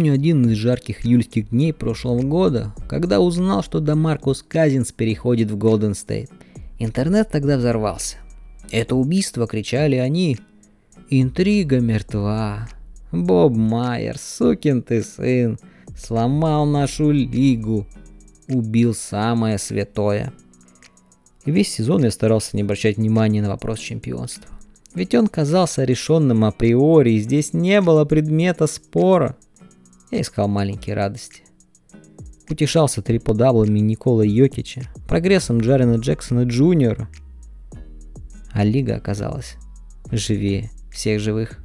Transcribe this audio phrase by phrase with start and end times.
[0.00, 5.58] Помню один из жарких июльских дней прошлого года, когда узнал, что ДеМаркус Казинс переходит в
[5.58, 6.30] Голден Стейт.
[6.78, 8.16] Интернет тогда взорвался.
[8.70, 10.38] Это убийство, кричали они.
[11.10, 12.66] Интрига мертва.
[13.12, 15.58] Боб Майерс, сукин ты сын,
[15.94, 17.86] сломал нашу лигу,
[18.48, 20.32] убил самое святое.
[21.44, 24.50] И весь сезон я старался не обращать внимания на вопрос чемпионства.
[24.94, 29.36] Ведь он казался решенным априори, и здесь не было предмета спора.
[30.10, 31.44] Я искал маленькие радости.
[32.48, 37.08] Утешался трипл-даблами Никола Йокича, прогрессом Джарена Джексона Джуниора.
[38.52, 39.54] А лига оказалась
[40.10, 41.60] живее всех живых.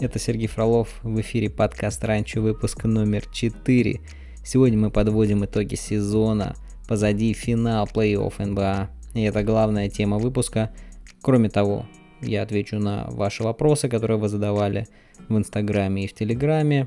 [0.00, 4.00] Это Сергей Фролов в эфире подкаст «Ранчо», выпуск номер 4.
[4.44, 6.56] Сегодня мы подводим итоги сезона.
[6.86, 8.90] Позади финал плей-офф НБА.
[9.14, 10.74] И это главная тема выпуска.
[11.22, 11.86] Кроме того,
[12.20, 14.88] я отвечу на ваши вопросы, которые вы задавали
[15.28, 16.86] в Инстаграме и в Телеграме.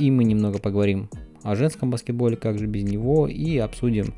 [0.00, 1.10] И мы немного поговорим
[1.42, 4.14] о женском баскетболе, как же без него, и обсудим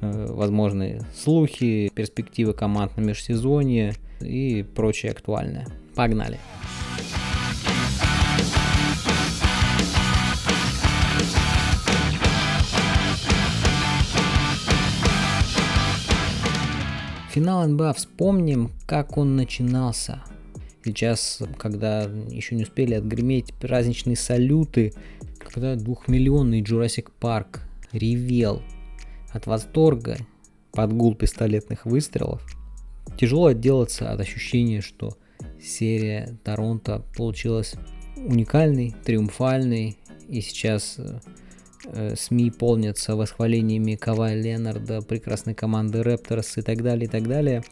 [0.00, 5.68] э, возможные слухи, перспективы команд на межсезонье и прочее актуальное.
[5.94, 6.40] Погнали!
[17.30, 20.20] Финал НБА вспомним, как он начинался.
[20.84, 24.92] Сейчас, когда еще не успели отгреметь праздничные салюты,
[25.38, 28.62] когда двухмиллионный Jurassic Парк ревел
[29.30, 30.16] от восторга
[30.72, 32.42] под гул пистолетных выстрелов,
[33.18, 35.16] тяжело отделаться от ощущения, что
[35.60, 37.74] серия Торонто получилась
[38.16, 41.20] уникальной, триумфальной, и сейчас э,
[41.84, 47.62] Э, СМИ полнятся восхвалениями Кавай Ленарда, прекрасной команды Репторс и так далее, и так далее.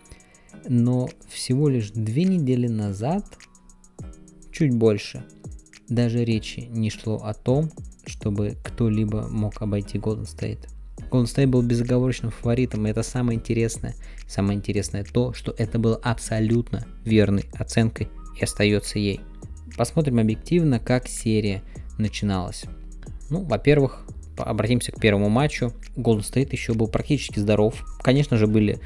[0.69, 3.25] Но всего лишь две недели назад,
[4.53, 5.25] чуть больше,
[5.88, 7.71] даже речи не шло о том,
[8.06, 10.69] чтобы кто-либо мог обойти Golden State.
[11.11, 13.94] Golden State был безоговорочным фаворитом, и это самое интересное.
[14.28, 19.21] Самое интересное то, что это было абсолютно верной оценкой и остается ей.
[19.77, 21.62] Посмотрим объективно, как серия
[21.99, 22.65] начиналась.
[23.28, 24.05] Ну, во-первых,
[24.37, 25.72] обратимся к первому матчу.
[25.97, 27.84] Golden State еще был практически здоров.
[28.03, 28.78] Конечно же, были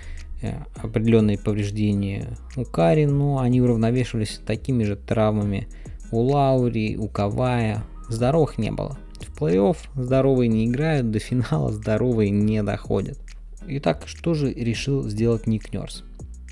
[0.77, 5.69] определенные повреждения у Кари, но они уравновешивались такими же травмами
[6.11, 7.85] у Лаури, у Кавая.
[8.09, 8.99] Здоровых не было.
[9.21, 13.19] В плей-офф здоровые не играют, до финала здоровые не доходят.
[13.67, 16.05] Итак, что же решил сделать Ник Нерс?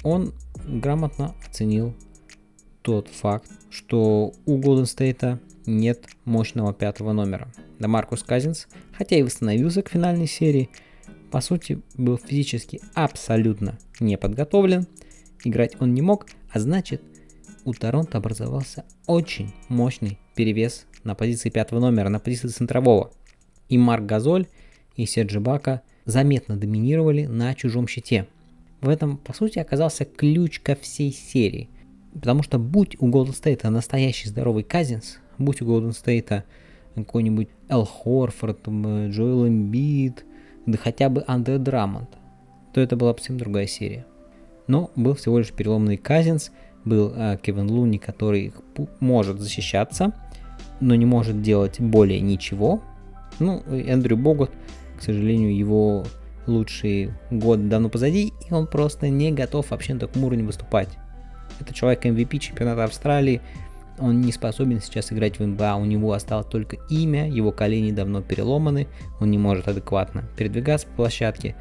[0.02, 0.32] Он
[0.66, 1.94] грамотно оценил
[2.82, 7.48] тот факт, что у Golden State нет мощного пятого номера.
[7.78, 8.66] Да Маркус Казинс,
[8.96, 10.70] хотя и восстановился к финальной серии,
[11.32, 14.86] по сути был физически абсолютно не подготовлен,
[15.44, 17.02] играть он не мог, а значит
[17.64, 23.12] у Торонто образовался очень мощный перевес на позиции пятого номера, на позиции центрового.
[23.70, 24.46] И Марк Газоль,
[24.94, 28.28] и Серджи Бака заметно доминировали на чужом щите.
[28.82, 31.70] В этом, по сути, оказался ключ ко всей серии.
[32.12, 36.42] Потому что будь у Golden State настоящий здоровый Казинс, будь у Golden State
[36.94, 40.26] какой-нибудь Эл Хорфорд, Джоэл Эмбит,
[40.66, 42.08] да хотя бы Андре Драмонт,
[42.72, 44.06] то это была совсем другая серия.
[44.66, 46.52] Но был всего лишь переломный Казинс,
[46.84, 48.52] был э, Кевин Луни, который
[49.00, 50.12] может защищаться,
[50.80, 52.82] но не может делать более ничего.
[53.38, 54.50] Ну, Эндрю Богот,
[54.98, 56.04] к сожалению, его
[56.46, 60.88] лучший год давно позади, и он просто не готов вообще на таком уровне выступать.
[61.60, 63.40] Это человек MVP чемпионата Австралии,
[63.98, 68.22] он не способен сейчас играть в НБА, у него осталось только имя, его колени давно
[68.22, 68.88] переломаны,
[69.20, 71.56] он не может адекватно передвигаться по площадке.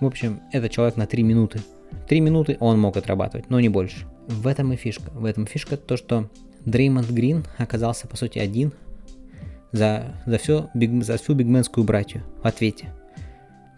[0.00, 1.60] В общем, это человек на 3 минуты.
[2.08, 4.06] 3 минуты он мог отрабатывать, но не больше.
[4.28, 5.10] В этом и фишка.
[5.12, 6.28] В этом фишка то, что
[6.64, 8.72] Дреймонд Грин оказался по сути один
[9.72, 12.88] за, за, все, биг, за всю бигменскую братью в ответе.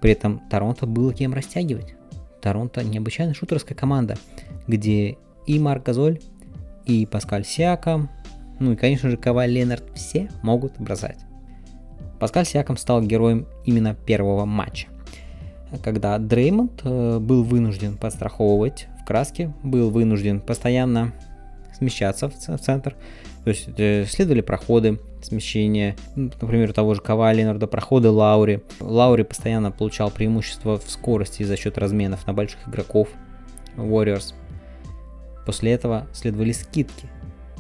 [0.01, 1.95] При этом Торонто было кем растягивать.
[2.43, 4.19] Торонто необычайно шутерская команда,
[4.67, 5.17] где
[5.47, 6.21] и Марк Газоль,
[6.87, 8.11] и Паскаль Сиаком,
[8.59, 11.19] ну и, конечно же, Кавай Ленард, все могут бросать.
[12.21, 14.89] Паскаль Сиаком стал героем именно первого матча,
[15.83, 21.13] когда Дреймонд э, был вынужден подстраховывать в краске, был вынужден постоянно
[21.77, 22.95] смещаться в центр,
[23.45, 28.63] то есть э, следовали проходы, смещения, например, того же Кавай Ленарда, проходы Лаури.
[28.81, 33.09] Лаури постоянно получал преимущество в скорости за счет разменов на больших игроков
[33.77, 34.35] Warriors.
[35.45, 37.09] После этого следовали скидки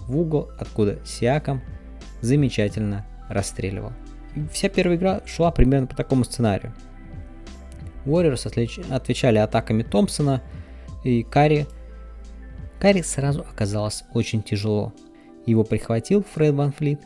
[0.06, 1.62] в угол, откуда Сиаком
[2.20, 3.92] замечательно расстреливал.
[4.34, 6.74] И вся первая игра шла примерно по такому сценарию.
[8.04, 8.46] Warriors
[8.90, 10.42] отвечали атаками Томпсона
[11.04, 11.66] и Карри.
[12.80, 14.92] Карри сразу оказалось очень тяжело.
[15.46, 17.00] Его прихватил Фред Ван Флит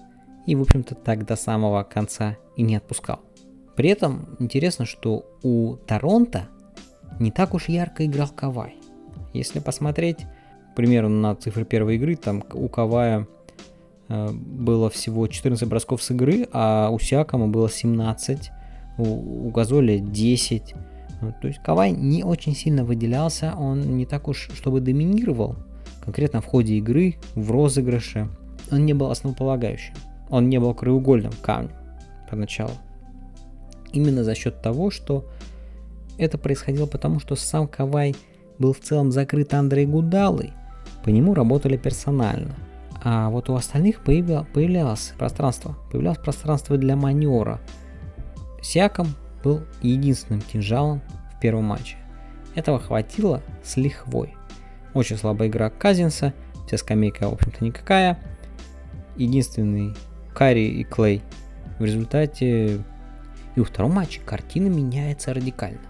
[0.46, 3.20] и, в общем-то, так до самого конца и не отпускал.
[3.76, 6.48] При этом интересно, что у Торонто
[7.20, 8.76] не так уж ярко играл Кавай.
[9.32, 10.26] Если посмотреть,
[10.78, 13.26] примеру, на цифры первой игры, там у Кавая
[14.08, 18.52] э, было всего 14 бросков с игры, а у Сиакама было 17,
[18.96, 20.74] у, у Газоля 10.
[21.40, 25.56] То есть Кавай не очень сильно выделялся, он не так уж, чтобы доминировал,
[26.04, 28.28] конкретно в ходе игры, в розыгрыше.
[28.70, 29.94] Он не был основополагающим,
[30.30, 31.72] он не был краеугольным камнем
[32.30, 32.70] поначалу.
[33.92, 35.24] Именно за счет того, что
[36.18, 38.14] это происходило потому, что сам Кавай
[38.60, 40.52] был в целом закрыт Андрей Гудалой,
[41.04, 42.54] по нему работали персонально.
[43.02, 47.60] А вот у остальных появля, появлялось пространство, появлялось пространство для маневра.
[48.60, 49.08] Сиаком
[49.44, 51.00] был единственным кинжалом
[51.36, 51.96] в первом матче.
[52.54, 54.34] Этого хватило с лихвой.
[54.94, 56.34] Очень слабая игра Казинса,
[56.66, 58.18] вся скамейка, в общем-то, никакая.
[59.16, 59.94] Единственный
[60.34, 61.22] Карри и Клей.
[61.78, 62.80] В результате
[63.54, 65.80] и во втором матче картина меняется радикально.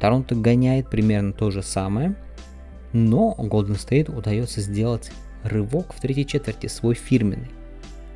[0.00, 2.16] Торонто гоняет примерно то же самое,
[2.96, 5.12] но Golden State удается сделать
[5.42, 7.50] рывок в третьей четверти, свой фирменный.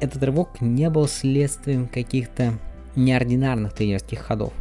[0.00, 2.54] Этот рывок не был следствием каких-то
[2.96, 4.52] неординарных тренерских ходов.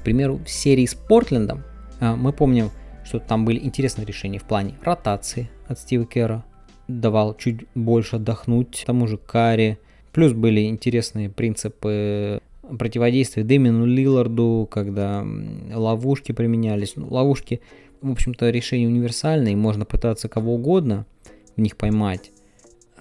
[0.00, 1.62] К примеру, в серии с Портлендом
[2.00, 2.70] а, мы помним,
[3.04, 6.44] что там были интересные решения в плане ротации от Стива Кера,
[6.88, 9.78] давал чуть больше отдохнуть тому же Карри,
[10.12, 12.40] плюс были интересные принципы
[12.78, 15.24] противодействие Дэмину Лилларду, когда
[15.72, 16.94] ловушки применялись.
[16.96, 17.60] Ну, ловушки,
[18.04, 21.06] в общем-то, решение универсальное, можно пытаться кого угодно
[21.56, 22.32] в них поймать.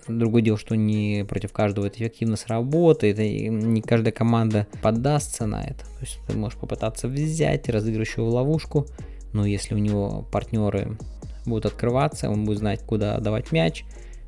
[0.08, 5.64] Другое дело, что не против каждого это эффективно сработает, и не каждая команда поддастся на
[5.64, 5.80] это.
[5.80, 8.88] То есть ты можешь попытаться взять разыгрывающую ловушку,
[9.34, 10.98] но если у него партнеры
[11.46, 13.84] будут открываться, он будет знать, куда давать мяч,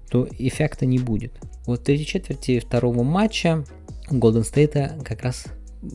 [0.10, 1.34] то эффекта не будет.
[1.66, 3.64] Вот в третьей четверти второго матча
[4.10, 5.46] Golden State как раз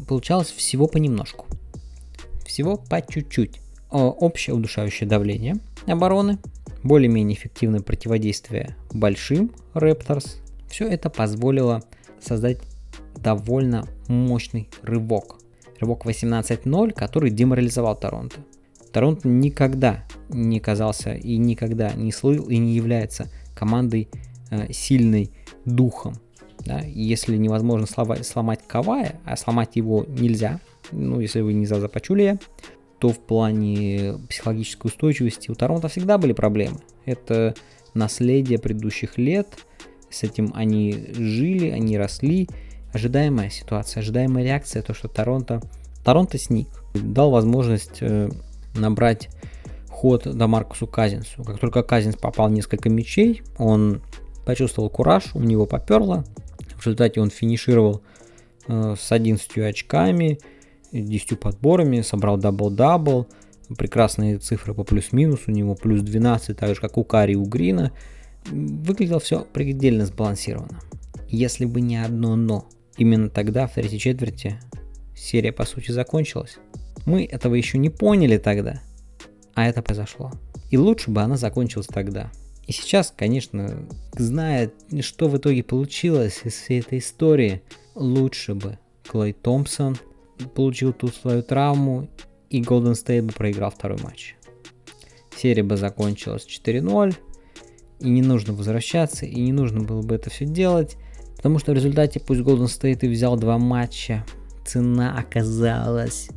[0.08, 1.46] получалось всего понемножку.
[2.46, 3.60] Всего по чуть-чуть.
[3.90, 5.56] Общее удушающее давление
[5.86, 6.38] обороны,
[6.82, 10.36] более-менее эффективное противодействие большим Raptors.
[10.68, 11.82] Все это позволило
[12.20, 12.58] создать
[13.16, 15.40] довольно мощный рывок.
[15.80, 18.36] Рывок 18-0, который деморализовал Торонто.
[18.92, 24.08] Торонто никогда не казался и никогда не слыл и не является командой
[24.50, 25.30] э, сильной
[25.64, 26.14] духом.
[26.64, 26.80] Да?
[26.80, 30.60] Если невозможно сломать, сломать Кавая, а сломать его нельзя,
[30.92, 32.38] ну, если вы не за Запачулия,
[33.00, 36.78] то в плане психологической устойчивости у Торонто всегда были проблемы.
[37.06, 37.54] Это
[37.94, 39.48] наследие предыдущих лет,
[40.10, 42.48] с этим они жили, они росли.
[42.92, 45.62] Ожидаемая ситуация, ожидаемая реакция, то, что Торонто,
[46.04, 48.28] Торонто сник, дал возможность э,
[48.74, 49.30] набрать
[49.88, 51.44] ход ДеМаркусу Казинсу.
[51.44, 54.02] Как только Казинс попал несколько мячей, он
[54.44, 56.24] почувствовал кураж, у него поперло,
[56.76, 58.02] в результате он финишировал
[58.66, 60.40] э, с 11 очками,
[60.92, 63.26] 10 подборами, собрал дабл-дабл.
[63.76, 67.44] Прекрасные цифры по плюс-минус, у него плюс 12, так же как у Карри и у
[67.44, 67.92] Грина.
[68.46, 70.80] Выглядело все предельно сбалансированно.
[71.28, 74.58] Если бы не одно но, именно тогда, в третьей четверти,
[75.14, 76.58] серия по сути закончилась.
[77.06, 78.82] Мы этого еще не поняли тогда,
[79.54, 80.32] а это произошло.
[80.70, 82.30] И лучше бы она закончилась тогда.
[82.66, 87.62] И сейчас, конечно, зная, что в итоге получилось из всей этой истории,
[87.94, 89.96] лучше бы Клей Томпсон
[90.54, 92.08] получил тут свою травму
[92.48, 94.36] и Golden State бы проиграл второй матч.
[95.36, 97.14] Серия бы закончилась 4-0,
[98.00, 100.96] и не нужно возвращаться, и не нужно было бы это все делать,
[101.36, 104.24] потому что в результате пусть Golden State и взял два матча,
[104.66, 106.28] цена оказалась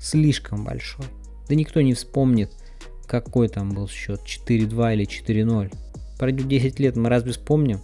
[0.00, 1.06] слишком большой.
[1.48, 2.52] Да никто не вспомнит,
[3.06, 5.72] какой там был счет, 4-2 или 4-0.
[6.18, 7.80] Пройдет 10 лет, мы разве вспомним,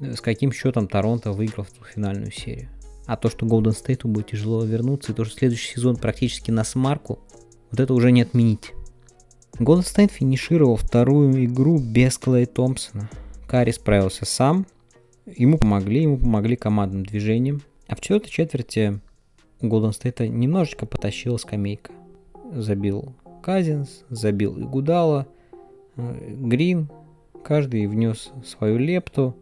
[0.00, 2.70] э, с каким счетом Торонто выиграл в ту финальную серию.
[3.06, 6.64] А то, что Golden State будет тяжело вернуться, и то, что следующий сезон практически на
[6.64, 7.20] смарку,
[7.70, 8.72] вот это уже не отменить.
[9.58, 13.08] Golden State финишировал вторую игру без Клей Томпсона.
[13.46, 14.66] Карри справился сам,
[15.24, 17.62] ему помогли, ему помогли командным движением.
[17.86, 19.00] А в четвертой четверти
[19.60, 21.92] у Golden State немножечко потащила скамейка.
[22.52, 25.26] Забил Казинс, забил Игудала,
[25.96, 26.90] Грин,
[27.42, 29.34] каждый внес свою лепту.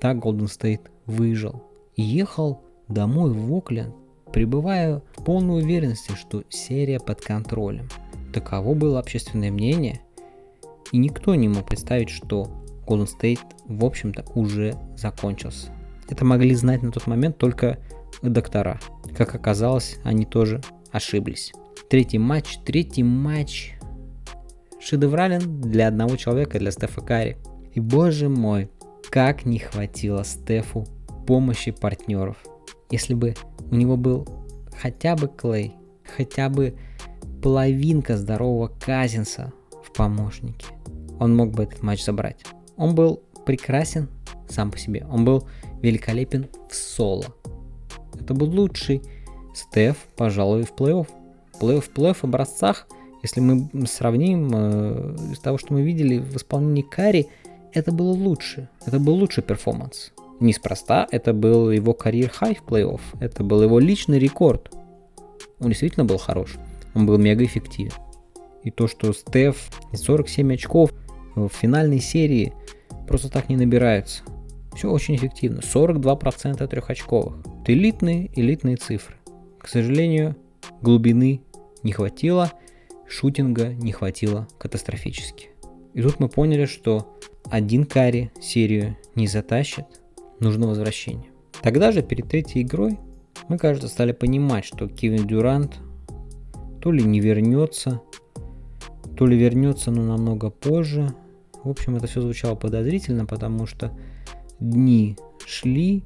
[0.00, 1.62] Так Голден Стейт выжил.
[1.96, 3.94] Ехал домой в Окленд,
[4.32, 7.88] пребывая в полной уверенности, что серия под контролем.
[8.32, 10.00] Таково было общественное мнение,
[10.92, 12.48] и никто не мог представить, что
[12.86, 15.72] Golden State, в общем-то, уже закончился.
[16.08, 17.78] Это могли знать на тот момент только
[18.22, 18.78] доктора.
[19.16, 20.60] Как оказалось, они тоже
[20.92, 21.52] ошиблись.
[21.88, 23.74] Третий матч, третий матч
[24.80, 27.36] шедеврален для одного человека, для Стефа Карри.
[27.74, 28.70] И боже мой,
[29.10, 30.86] как не хватило Стефу
[31.26, 32.36] помощи партнеров.
[32.90, 33.34] Если бы
[33.70, 34.26] у него был
[34.80, 35.74] хотя бы Клей,
[36.16, 36.76] хотя бы
[37.42, 39.52] половинка здорового Казинса
[39.84, 40.66] в помощнике,
[41.18, 42.44] он мог бы этот матч забрать.
[42.76, 44.08] Он был прекрасен
[44.48, 45.06] сам по себе.
[45.10, 45.48] Он был
[45.82, 47.26] великолепен в соло.
[48.14, 49.02] Это был лучший
[49.54, 51.08] Стеф, пожалуй, в плей-офф.
[51.60, 52.86] Плей-офф плей-офф образцах,
[53.22, 57.28] если мы сравним э, из того, что мы видели в исполнении Кари,
[57.72, 58.68] это было лучше.
[58.84, 60.12] Это был лучший перформанс.
[60.40, 63.00] Неспроста, это был его карьер-хай в плей-офф.
[63.20, 64.70] Это был его личный рекорд.
[65.60, 66.56] Он действительно был хорош.
[66.94, 67.92] Он был мега эффективен.
[68.62, 70.90] И то, что Стеф 47 очков
[71.34, 72.52] в финальной серии
[73.06, 74.22] просто так не набираются.
[74.74, 75.60] Все очень эффективно.
[75.60, 77.36] 42% трехочковых.
[77.62, 79.16] Это элитные, элитные цифры.
[79.58, 80.36] К сожалению,
[80.82, 81.40] глубины
[81.82, 82.52] не хватило,
[83.08, 85.48] шутинга не хватило катастрофически.
[85.94, 87.16] И тут мы поняли, что
[87.50, 89.86] один карри серию не затащит,
[90.40, 91.30] нужно возвращение.
[91.62, 92.98] Тогда же, перед третьей игрой,
[93.48, 95.80] мы, кажется, стали понимать, что Кевин Дюрант
[96.80, 98.00] то ли не вернется,
[99.16, 101.14] то ли вернется, но намного позже.
[101.64, 103.92] В общем, это все звучало подозрительно, потому что
[104.60, 105.16] дни
[105.46, 106.04] шли,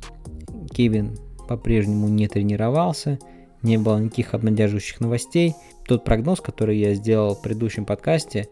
[0.73, 1.17] Кевин
[1.49, 3.19] по-прежнему не тренировался,
[3.63, 5.55] не было никаких обнадеживающих новостей.
[5.87, 8.49] Тот прогноз, который я сделал в предыдущем подкасте,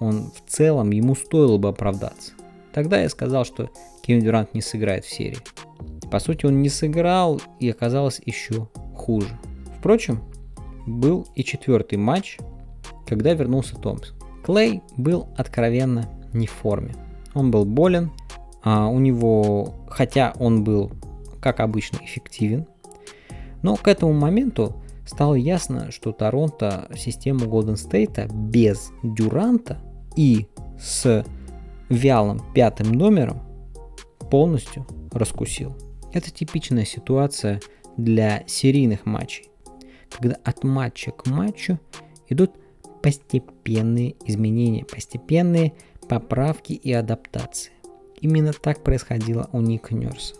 [0.00, 2.32] он в целом ему стоило бы оправдаться.
[2.72, 3.70] Тогда я сказал, что
[4.02, 5.38] Кевин Дюрант не сыграет в серии.
[6.10, 9.28] По сути, он не сыграл и оказалось еще хуже.
[9.78, 10.22] Впрочем,
[10.86, 12.38] был и четвертый матч,
[13.06, 14.16] когда вернулся Томпсон.
[14.44, 16.94] Клей был откровенно не в форме.
[17.34, 18.10] Он был болен,
[18.62, 20.92] а у него, хотя он был,
[21.40, 22.66] как обычно, эффективен,
[23.62, 24.74] но к этому моменту
[25.06, 29.78] стало ясно, что Торонто систему Golden State без Дюранта
[30.16, 30.46] и
[30.78, 31.24] с
[31.90, 33.42] вялым пятым номером
[34.30, 35.76] полностью раскусил.
[36.12, 37.60] Это типичная ситуация
[37.96, 39.50] для серийных матчей,
[40.08, 41.78] когда от матча к матчу
[42.28, 42.52] идут
[43.02, 45.74] постепенные изменения, постепенные
[46.08, 47.72] поправки и адаптации.
[48.20, 50.34] Именно так происходило у Ника Нерса.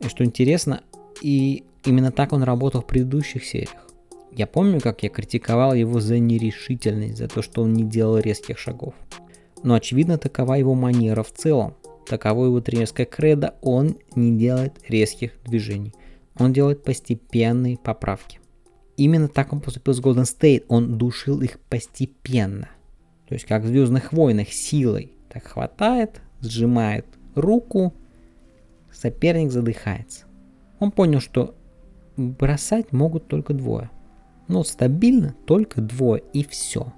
[0.00, 0.82] И что интересно,
[1.20, 3.86] и именно так он работал в предыдущих сериях.
[4.32, 8.58] Я помню, как я критиковал его за нерешительность, за то, что он не делал резких
[8.58, 8.94] шагов.
[9.62, 11.74] Но очевидно, такова его манера в целом.
[12.06, 15.94] Таково его тренерская кредо, он не делает резких движений.
[16.38, 18.40] Он делает постепенные поправки.
[18.96, 22.68] Именно так он поступил с Golden State, он душил их постепенно.
[23.28, 27.94] То есть как в Звездных войнах силой так хватает, сжимает руку,
[28.92, 30.24] соперник задыхается.
[30.80, 31.54] Он понял, что
[32.16, 33.90] бросать могут только двое.
[34.48, 36.92] Но стабильно только двое и все.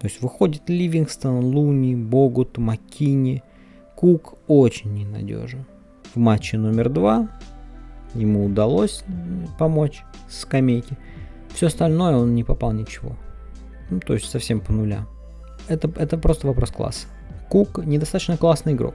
[0.00, 3.42] То есть выходит Ливингстон, Луни, Богут, Маккини.
[3.96, 5.66] Кук очень ненадежен.
[6.14, 7.28] В матче номер два
[8.14, 9.04] ему удалось
[9.58, 10.96] помочь с скамейки.
[11.54, 13.14] Все остальное он не попал ничего.
[13.90, 15.06] Ну, то есть совсем по нуля.
[15.68, 17.06] Это, это просто вопрос класса.
[17.50, 18.94] Кук недостаточно классный игрок.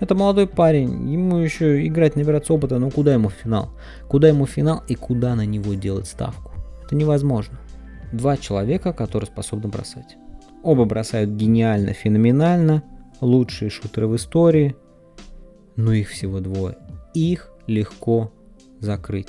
[0.00, 3.70] Это молодой парень, ему еще играть, набираться опыта, но куда ему финал?
[4.08, 6.50] Куда ему финал и куда на него делать ставку?
[6.84, 7.58] Это невозможно.
[8.10, 10.16] Два человека, которые способны бросать.
[10.62, 12.82] Оба бросают гениально, феноменально,
[13.20, 14.76] лучшие шутеры в истории,
[15.76, 16.76] но их всего двое.
[17.14, 18.30] Их легко
[18.78, 19.28] закрыть.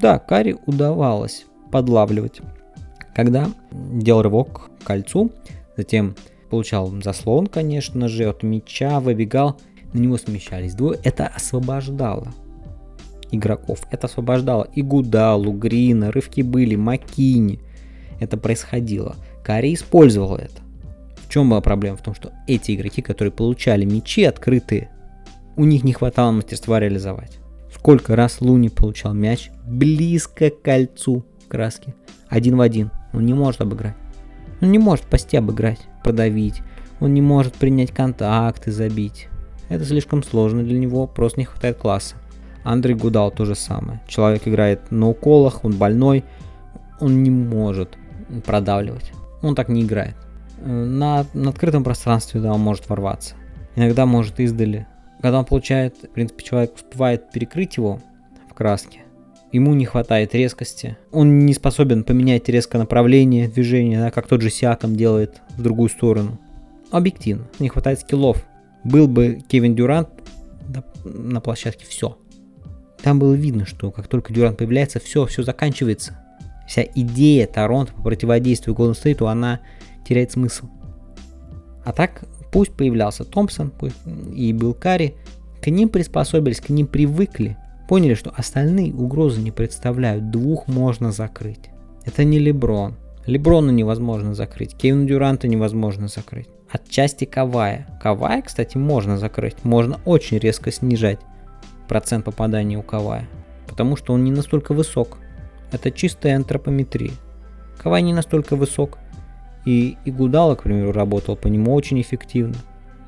[0.00, 2.40] Да, Кари удавалось подлавливать,
[3.14, 5.30] когда делал рывок к кольцу,
[5.76, 6.14] затем
[6.50, 9.58] получал заслон, конечно же, от мяча, выбегал,
[9.92, 10.98] на него смещались двое.
[11.02, 12.28] Это освобождало
[13.30, 13.80] игроков.
[13.90, 17.60] Это освобождало и Гудалу, Грина, рывки были, Макини.
[18.20, 19.16] Это происходило.
[19.48, 20.60] Кари использовал это.
[21.26, 21.96] В чем была проблема?
[21.96, 24.90] В том, что эти игроки, которые получали мячи открытые,
[25.56, 27.38] у них не хватало мастерства реализовать.
[27.74, 31.94] Сколько раз Луни получал мяч близко к кольцу в краске.
[32.28, 32.90] Один в один.
[33.14, 33.94] Он не может обыграть.
[34.60, 36.60] Он не может пости обыграть, продавить.
[37.00, 39.28] Он не может принять контакт и забить.
[39.70, 42.16] Это слишком сложно для него, просто не хватает класса.
[42.64, 44.02] Андрей Гудал то же самое.
[44.08, 46.22] Человек играет на уколах, он больной,
[47.00, 47.96] он не может
[48.44, 49.12] продавливать.
[49.42, 50.16] Он так не играет.
[50.64, 53.34] На, на открытом пространстве, да, он может ворваться.
[53.76, 54.86] Иногда может издали.
[55.20, 58.00] Когда он получает, в принципе, человек успевает перекрыть его
[58.50, 59.00] в краске,
[59.52, 60.96] ему не хватает резкости.
[61.12, 65.88] Он не способен поменять резко направление движения, да, как тот же Сиаком делает в другую
[65.88, 66.38] сторону.
[66.90, 68.44] Объективно, не хватает скиллов.
[68.84, 70.08] Был бы Кевин Дюрант
[70.66, 72.16] да, на площадке, все.
[73.02, 76.18] Там было видно, что как только Дюрант появляется, все, все заканчивается.
[76.68, 79.60] Вся идея Торонто по противодействию Голден Стейту, она
[80.06, 80.66] теряет смысл.
[81.82, 83.96] А так, пусть появлялся Томпсон пусть
[84.34, 85.14] и был Карри,
[85.62, 87.56] К ним приспособились, к ним привыкли.
[87.88, 90.30] Поняли, что остальные угрозы не представляют.
[90.30, 91.70] Двух можно закрыть.
[92.04, 92.96] Это не Леброн.
[93.26, 94.76] Леброна невозможно закрыть.
[94.76, 96.48] Кевина Дюранта невозможно закрыть.
[96.70, 97.98] Отчасти Кавая.
[98.02, 99.64] Кавая, кстати, можно закрыть.
[99.64, 101.18] Можно очень резко снижать
[101.88, 103.26] процент попадания у Кавая.
[103.66, 105.18] Потому что он не настолько высок.
[105.72, 107.12] Это чистая антропометрия.
[107.78, 108.98] Кавай не настолько высок.
[109.64, 112.56] И Игудала, к примеру, работал по нему очень эффективно.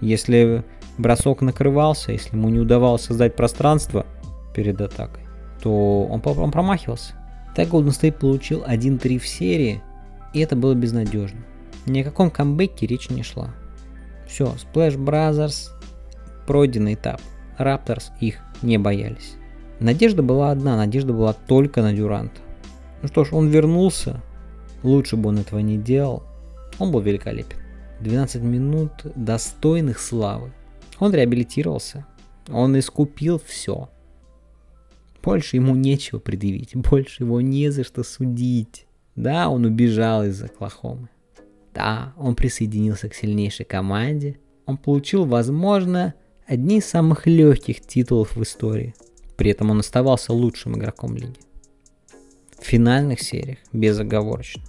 [0.00, 0.64] Если
[0.98, 4.04] бросок накрывался, если ему не удавалось создать пространство
[4.54, 5.24] перед атакой,
[5.62, 7.14] то он, промахивался.
[7.54, 9.82] Так Golden State получил 1-3 в серии,
[10.34, 11.40] и это было безнадежно.
[11.86, 13.54] Ни о каком камбэке речь не шла.
[14.26, 15.70] Все, Splash Brothers
[16.46, 17.20] пройденный этап.
[17.58, 19.34] Рапторс их не боялись.
[19.80, 22.40] Надежда была одна, надежда была только на Дюранта.
[23.02, 24.22] Ну что ж, он вернулся,
[24.82, 26.22] лучше бы он этого не делал.
[26.78, 27.56] Он был великолепен.
[28.00, 30.52] 12 минут достойных славы.
[30.98, 32.06] Он реабилитировался.
[32.48, 33.88] Он искупил все.
[35.22, 36.74] Больше ему нечего предъявить.
[36.74, 38.86] Больше его не за что судить.
[39.16, 41.08] Да, он убежал из Оклахомы.
[41.74, 44.38] Да, он присоединился к сильнейшей команде.
[44.66, 46.14] Он получил, возможно,
[46.46, 48.94] одни из самых легких титулов в истории.
[49.36, 51.38] При этом он оставался лучшим игроком лиги.
[52.60, 54.62] В финальных сериях безоговорочно.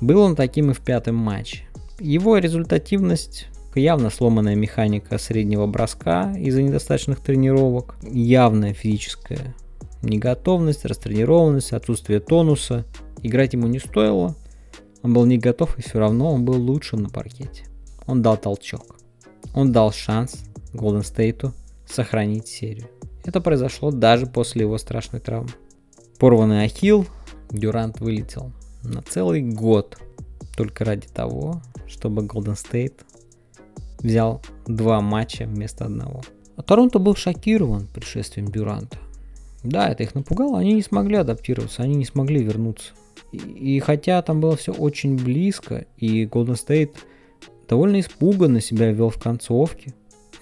[0.00, 1.64] Был он таким и в пятом матче.
[1.98, 9.54] Его результативность явно сломанная механика среднего броска из-за недостаточных тренировок, явная физическая
[10.02, 12.84] неготовность, растренированность, отсутствие тонуса.
[13.22, 14.36] Играть ему не стоило,
[15.02, 17.64] он был не готов и все равно он был лучшим на паркете.
[18.06, 18.96] Он дал толчок.
[19.54, 21.52] Он дал шанс Голден Стейту
[21.86, 22.88] сохранить серию.
[23.24, 25.50] Это произошло даже после его страшной травмы.
[26.18, 27.06] Порванный ахилл,
[27.54, 29.98] Дюрант вылетел на целый год
[30.56, 33.00] только ради того, чтобы Golden State
[34.00, 36.22] взял два матча вместо одного.
[36.56, 38.98] А Торонто был шокирован пришествием Дюранта.
[39.62, 42.92] Да, это их напугало, они не смогли адаптироваться, они не смогли вернуться.
[43.32, 46.94] И, и хотя там было все очень близко, и Golden State
[47.68, 49.94] довольно испуганно себя вел в концовке,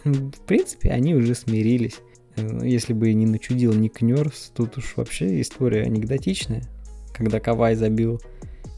[0.05, 1.99] в принципе, они уже смирились.
[2.37, 6.65] Э, если бы не начудил Ник Нерс, тут уж вообще история анекдотичная.
[7.13, 8.21] Когда Кавай забил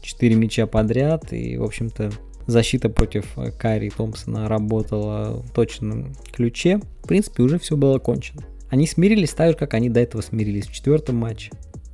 [0.01, 2.11] 4 мяча подряд, и, в общем-то,
[2.47, 6.79] защита против э, Карри Томпсона работала в точном ключе.
[7.03, 8.43] В принципе, уже все было кончено.
[8.69, 11.51] Они смирились так же, как они до этого смирились в четвертом матче.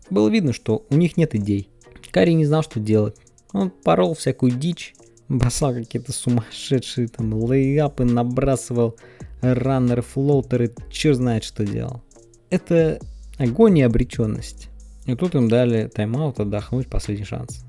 [0.10, 1.69] Было видно, что у них нет идей.
[2.12, 3.15] Карри не знал, что делать.
[3.54, 4.93] Он порол всякую дичь,
[5.30, 8.97] бросал какие-то сумасшедшие там лейапы, набрасывал
[9.41, 12.01] раннеры, флоутеры, черт знает, что делал.
[12.49, 12.99] Это
[13.38, 14.69] огонь и обреченность.
[15.05, 17.65] И тут им дали тайм-аут отдохнуть, последний шанс.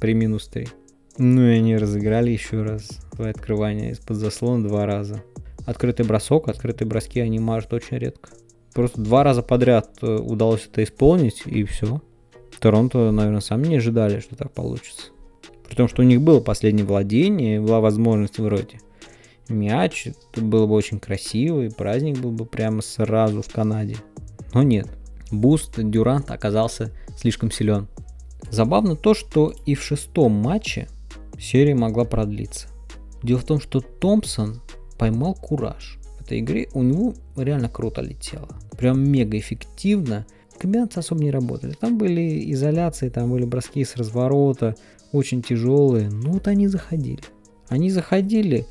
[0.00, 0.68] При минус 3.
[1.18, 5.22] Ну и они разыграли еще раз свое открывание из-под заслона два раза.
[5.66, 8.30] Открытый бросок, открытые броски они мажут очень редко.
[8.74, 12.02] Просто два раза подряд э, удалось это исполнить, и все.
[12.58, 15.12] Торонто, наверное, сами не ожидали, что так получится.
[15.68, 18.80] При том, что у них было последнее владение, была возможность вроде
[19.48, 23.96] мяч, это было бы очень красиво, и праздник был бы прямо сразу в Канаде.
[24.52, 24.88] Но нет,
[25.40, 27.88] буст Дюранта оказался слишком силен.
[28.50, 30.88] Забавно то, что и в шестом матче
[31.38, 32.68] серия могла продлиться.
[33.22, 34.60] Дело в том, что Томпсон
[34.98, 35.98] поймал кураж.
[36.18, 38.48] В этой игре у него реально круто летело.
[38.76, 40.26] Прям мега эффективно.
[40.58, 41.72] Комбинации особо не работали.
[41.72, 44.76] Там были изоляции, там были броски с разворота,
[45.12, 46.08] очень тяжелые.
[46.10, 47.22] Но вот они заходили.
[47.68, 48.66] Они заходили,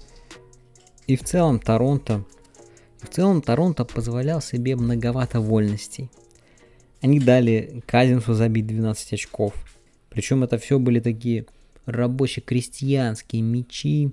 [1.07, 2.23] и в целом Торонто,
[3.01, 6.09] в целом Торонто позволял себе многовато вольностей.
[7.03, 9.53] Они дали Казинсу забить 12 очков.
[10.09, 11.45] Причем это все были такие
[11.85, 14.11] рабоче-крестьянские мячи,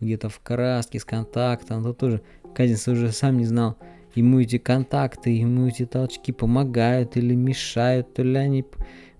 [0.00, 1.82] где-то в краске с контактом.
[1.82, 2.22] То тоже
[2.54, 3.76] Казинс уже сам не знал,
[4.14, 8.64] ему эти контакты, ему эти толчки помогают или мешают, то ли они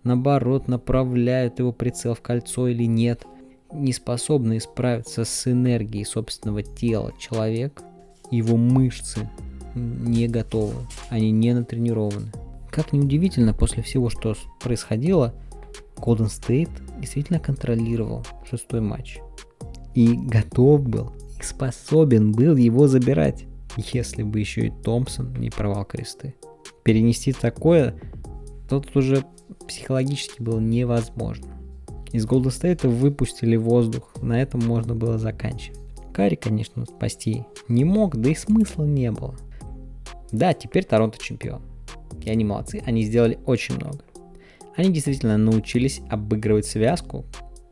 [0.04, 3.24] наоборот направляют его прицел в кольцо или нет–
[3.72, 7.82] не способный справиться с энергией собственного тела человек,
[8.30, 9.28] его мышцы
[9.74, 12.32] не готовы, они не натренированы.
[12.70, 15.34] Как ни удивительно, после всего, что происходило,
[15.96, 19.18] Golden State действительно контролировал шестой матч.
[19.94, 25.84] И готов был, и способен был его забирать, если бы еще и Томпсон не порвал
[25.84, 26.34] кресты.
[26.84, 28.00] Перенести такое,
[28.68, 29.24] тут уже
[29.66, 31.58] психологически было невозможно.
[32.12, 35.78] Из Голден Стейта выпустили воздух, на этом можно было заканчивать.
[36.14, 39.36] Карри, конечно, спасти не мог, да и смысла не было.
[40.32, 41.62] Да, теперь Торонто чемпион.
[42.24, 44.00] И молодцы, они сделали очень много.
[44.76, 47.24] Они действительно научились обыгрывать связку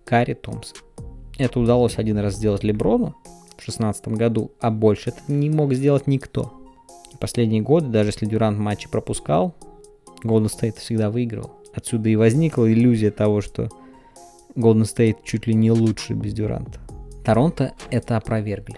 [0.04, 0.78] Карри Томпсон.
[1.38, 6.06] Это удалось один раз сделать Леброну в 2016 году, а больше это не мог сделать
[6.06, 6.52] никто.
[7.20, 9.54] Последние годы, даже если Дюрант матчи пропускал,
[10.24, 11.52] Golden State всегда выигрывал.
[11.74, 13.68] Отсюда и возникла иллюзия того, что
[14.54, 16.80] Golden State чуть ли не лучше без Дюранта.
[17.24, 18.76] Торонто это опровергли.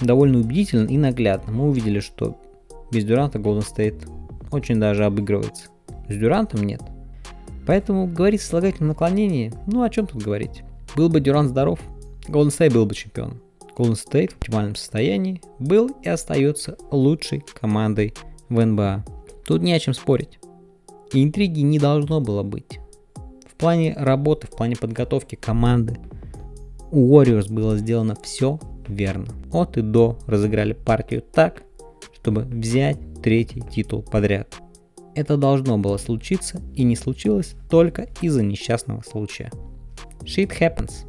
[0.00, 1.52] Довольно убедительно и наглядно.
[1.52, 2.36] Мы увидели, что
[2.90, 4.06] без Дюранта Golden State
[4.52, 5.68] очень даже обыгрывается.
[6.08, 6.82] С Дюрантом нет.
[7.66, 10.62] Поэтому говорить о слагательном наклонении, ну о чем тут говорить.
[10.96, 11.80] Был бы Дюрант здоров,
[12.28, 13.40] Golden State был бы чемпионом.
[13.76, 18.14] Golden State в оптимальном состоянии был и остается лучшей командой
[18.48, 19.04] в НБА.
[19.46, 20.38] Тут не о чем спорить.
[21.12, 22.78] И интриги не должно было быть.
[23.46, 25.98] В плане работы, в плане подготовки команды
[26.90, 29.28] у Warriors было сделано все верно.
[29.52, 31.62] От и до разыграли партию так,
[32.12, 34.54] чтобы взять третий титул подряд.
[35.14, 39.50] Это должно было случиться и не случилось только из-за несчастного случая.
[40.22, 41.06] Shit happens.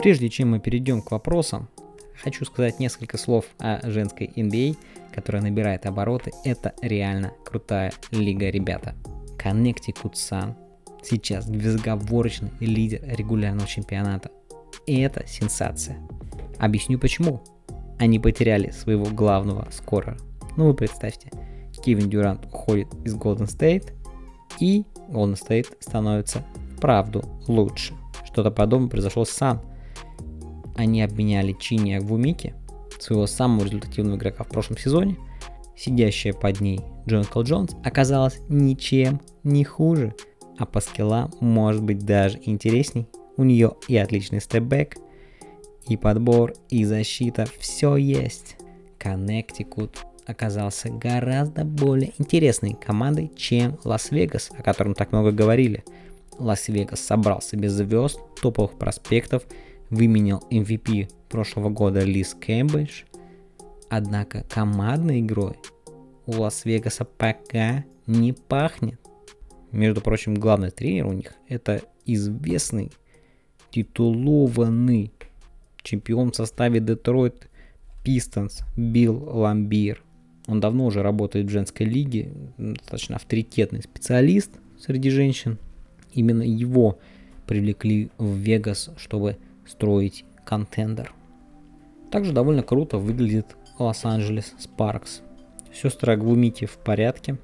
[0.00, 1.68] Прежде чем мы перейдем к вопросам,
[2.22, 4.76] хочу сказать несколько слов о женской NBA,
[5.14, 6.32] которая набирает обороты.
[6.44, 8.94] Это реально крутая лига, ребята.
[9.42, 10.54] Connecticut Sun
[11.02, 14.30] сейчас безоговорочный лидер регулярного чемпионата.
[14.86, 15.98] И это сенсация.
[16.58, 17.42] Объясню почему.
[17.98, 20.16] Они потеряли своего главного скорера.
[20.56, 21.30] Ну вы представьте,
[21.84, 23.92] Кевин Дюрант уходит из Golden State,
[24.60, 26.44] и Golden State становится
[26.80, 27.94] правду лучше.
[28.24, 29.60] Что-то подобное произошло с Сан
[30.76, 32.54] они обменяли Чини Агвумики,
[32.98, 35.16] своего самого результативного игрока в прошлом сезоне,
[35.76, 40.14] сидящая под ней Джонквел Джонс оказалась ничем не хуже,
[40.58, 43.08] а по скиллам может быть даже интересней.
[43.36, 44.96] У нее и отличный степбэк,
[45.88, 48.56] и подбор, и защита, все есть.
[48.98, 55.84] Коннектикут оказался гораздо более интересной командой, чем Лас-Вегас, о котором так много говорили.
[56.38, 59.44] Лас-Вегас собрал себе звезд, топовых проспектов
[59.90, 63.02] выменял MVP прошлого года Лиз Кэмбридж,
[63.88, 65.56] однако командной игрой
[66.26, 69.00] у Лас-Вегаса пока не пахнет.
[69.72, 72.92] Между прочим, главный тренер у них это известный,
[73.70, 75.12] титулованный
[75.84, 77.48] чемпион в составе Детройт
[78.02, 80.02] Пистонс Билл Ламбир.
[80.46, 85.58] Он давно уже работает в женской лиге, достаточно авторитетный специалист среди женщин.
[86.12, 86.98] Именно его
[87.46, 91.12] привлекли в Вегас, чтобы строить контендер.
[92.10, 95.22] Также довольно круто выглядит Лос-Анджелес Спаркс.
[95.72, 97.38] Сестры Агвумити в порядке.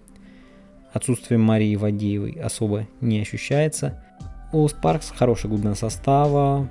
[0.92, 4.04] Отсутствие Марии Вадеевой особо не ощущается.
[4.52, 6.68] У Спаркс хорошая глубина состава.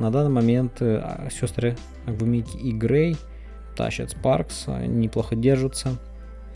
[0.00, 3.18] На данный момент э, сестры Агвумити и Грей
[3.76, 5.98] тащат Спаркс, неплохо держатся.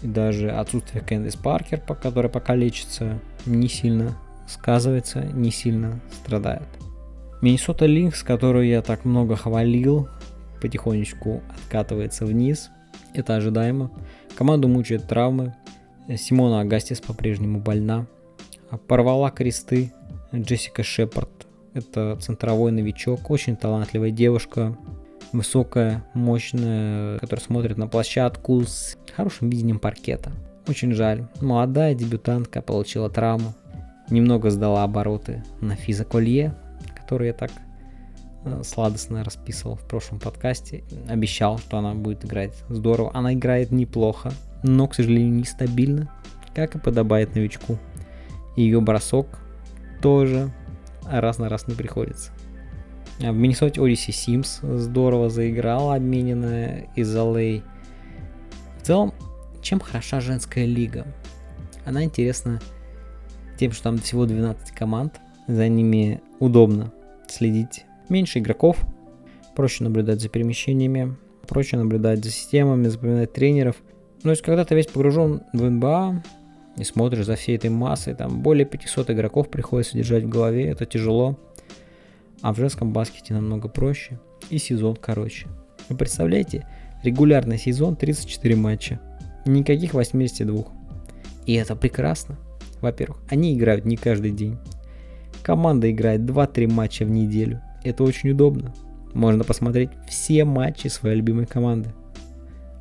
[0.01, 4.17] И даже отсутствие Кэндис Паркер, которая пока лечится, не сильно
[4.49, 6.67] сказывается, не сильно страдает.
[7.43, 10.09] Миннесота Линкс, которую я так много хвалил,
[10.63, 12.71] потихонечку откатывается вниз.
[13.13, 13.91] Это ожидаемо.
[14.37, 15.55] Команду мучают травмы.
[16.17, 18.07] Симона Агастис по-прежнему больна.
[18.89, 19.93] Порвала кресты
[20.35, 21.44] Джессика Шепард.
[21.75, 24.79] Это центровой новичок, очень талантливая девушка,
[25.33, 30.33] высокая, мощная, которая смотрит на площадку с хорошим видением паркета.
[30.69, 31.27] Очень жаль.
[31.41, 33.55] Молодая дебютантка получила травму.
[34.09, 36.55] Немного сдала обороты на физоколье,
[36.95, 37.51] который я так
[38.45, 40.85] э, сладостно расписывал в прошлом подкасте.
[41.09, 43.11] Обещал, что она будет играть здорово.
[43.15, 44.33] Она играет неплохо,
[44.63, 46.09] но, к сожалению, нестабильно,
[46.55, 47.79] как и подобает новичку.
[48.57, 49.27] Ее бросок
[50.01, 50.53] тоже
[51.11, 52.33] раз на раз не приходится.
[53.23, 57.63] А в Миннесоте Одиссе Симс здорово заиграла, обмененная из LA.
[58.81, 59.15] В целом,
[59.63, 61.07] чем хороша женская лига?
[61.85, 62.61] Она интересна
[63.59, 66.93] тем, что там всего 12 команд, за ними удобно
[67.29, 67.85] следить.
[68.09, 68.79] Меньше игроков,
[69.55, 73.77] проще наблюдать за перемещениями, проще наблюдать за системами, запоминать тренеров.
[74.23, 76.23] Но если когда ты весь погружен в НБА
[76.77, 80.87] и смотришь за всей этой массой, там более 500 игроков приходится держать в голове, это
[80.87, 81.39] тяжело.
[82.43, 84.19] А в женском баскете намного проще
[84.51, 85.47] и сезон короче.
[85.89, 86.67] Вы представляете,
[87.03, 89.01] регулярный сезон 34 матча,
[89.47, 90.65] никаких 82.
[91.47, 92.39] И это прекрасно.
[92.81, 94.59] Во-первых, они играют не каждый день.
[95.43, 97.63] Команда играет 2-3 матча в неделю.
[97.83, 98.75] Это очень удобно.
[99.13, 101.91] Можно посмотреть все матчи своей любимой команды.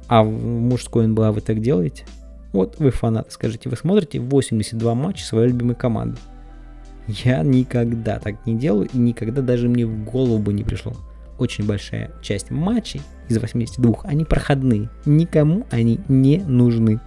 [0.08, 2.06] А в мужской НБА вы так делаете?
[2.54, 6.18] Вот вы фанаты, скажите, вы смотрите 82 матча своей любимой команды.
[7.08, 10.94] Я никогда так не делаю и никогда даже мне в голову бы не пришло.
[11.38, 14.90] Очень большая часть матчей из 82, они проходные.
[15.06, 17.02] Никому они не нужны.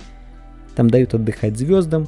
[0.74, 2.06] Там дают отдыхать звездам,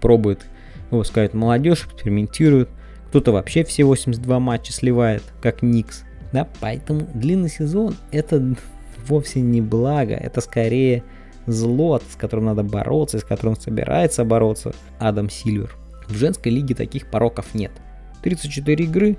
[0.00, 0.46] пробуют
[0.90, 2.68] выпускают молодежь, экспериментируют.
[3.08, 6.04] Кто-то вообще все 82 матча сливает, как Никс.
[6.32, 8.56] Да, поэтому длинный сезон это
[9.06, 11.02] вовсе не благо, это скорее
[11.46, 15.74] зло, с которым надо бороться, с которым собирается бороться Адам Сильвер.
[16.08, 17.72] В женской лиге таких пороков нет.
[18.22, 19.18] 34 игры,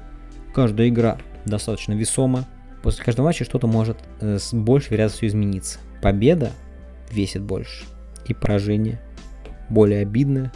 [0.54, 2.46] каждая игра достаточно весома.
[2.84, 5.80] После каждого матча что-то может э, с большей вероятностью измениться.
[6.02, 6.52] Победа
[7.12, 7.86] весит больше,
[8.28, 9.00] и поражение
[9.70, 10.52] более обидное,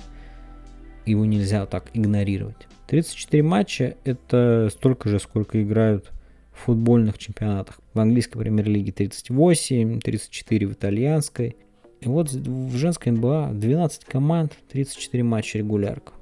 [1.05, 2.67] его нельзя так игнорировать.
[2.87, 6.11] 34 матча это столько же, сколько играют
[6.53, 7.79] футбольных чемпионатах.
[7.93, 11.55] В английской премьер-лиге 38, 34 в итальянской.
[12.01, 16.13] И вот в женской НБА 12 команд, 34 матча регулярка.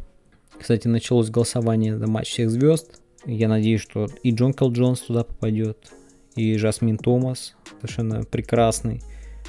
[0.59, 3.01] Кстати, началось голосование на матч всех звезд.
[3.25, 5.91] Я надеюсь, что и Джон Кал Джонс туда попадет,
[6.35, 9.01] и Жасмин Томас, совершенно прекрасный,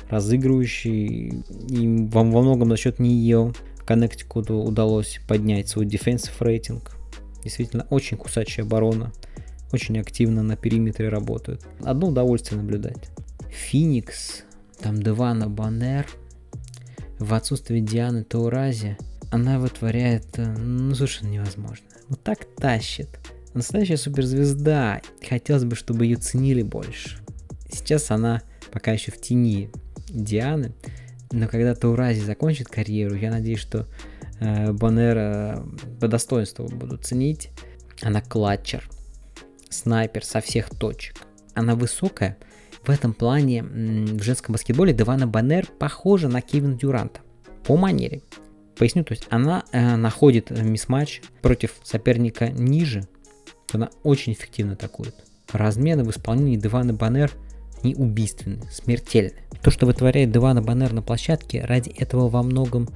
[0.08, 3.52] разыгрывающий, и во, во многом за счет нее
[3.90, 6.96] Коннектикуту удалось поднять свой defensive рейтинг.
[7.42, 9.12] Действительно, очень кусачая оборона,
[9.72, 11.66] очень активно на периметре работают.
[11.82, 13.10] Одно удовольствие наблюдать.
[13.50, 14.42] Феникс,
[14.80, 16.06] там Девана Баннер,
[17.18, 18.96] в отсутствие Дианы Таурази,
[19.30, 21.86] она вытворяет, э, ну, совершенно невозможно.
[22.08, 23.08] Вот так тащит.
[23.54, 25.02] Настоящая суперзвезда.
[25.28, 27.18] Хотелось бы, чтобы ее ценили больше.
[27.70, 29.70] Сейчас она пока еще в тени
[30.08, 30.72] Дианы.
[31.32, 33.86] Но когда Таурази закончит карьеру, я надеюсь, что
[34.40, 35.64] э, Бонера
[36.00, 37.50] по достоинству будут ценить.
[38.02, 38.88] Она клатчер,
[39.70, 41.16] снайпер со всех точек.
[41.54, 42.36] Она высокая.
[42.84, 47.20] В этом плане в женском баскетболе Девана Баннер похожа на Кевин Дюранта
[47.64, 48.22] по манере.
[48.76, 53.06] Поясню, то есть она э, находит мисс-матч против соперника ниже,
[53.72, 55.14] она очень эффективно атакует.
[55.52, 57.30] Размены в исполнении Девана Баннер
[57.82, 59.34] не убийственны, смертельны.
[59.62, 62.88] То, что вытворяет Девана Баннер на площадке, ради этого во многом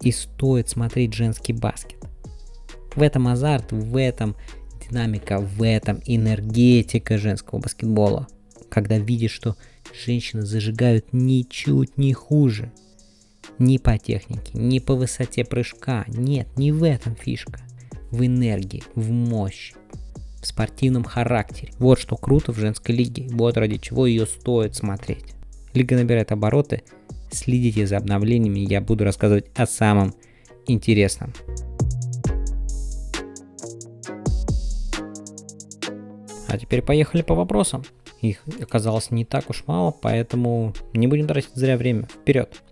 [0.00, 1.98] и стоит смотреть женский баскет.
[2.94, 4.36] В этом азарт, в этом
[4.88, 8.28] динамика, в этом энергетика женского баскетбола.
[8.68, 9.56] Когда видишь, что
[10.04, 12.72] женщины зажигают ничуть не хуже.
[13.58, 16.04] Ни по технике, ни по высоте прыжка.
[16.08, 17.60] Нет, не в этом фишка.
[18.10, 19.74] В энергии, в мощи,
[20.42, 21.72] в спортивном характере.
[21.78, 23.28] Вот что круто в женской лиге.
[23.30, 25.34] Вот ради чего ее стоит смотреть.
[25.74, 26.82] Лига набирает обороты.
[27.30, 30.14] Следите за обновлениями, я буду рассказывать о самом
[30.66, 31.32] интересном.
[36.48, 37.84] А теперь поехали по вопросам.
[38.20, 42.04] Их оказалось не так уж мало, поэтому не будем тратить зря время.
[42.04, 42.62] Вперед!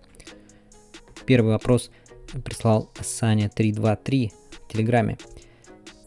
[1.26, 1.90] Первый вопрос
[2.44, 5.18] прислал Саня 323 в Телеграме.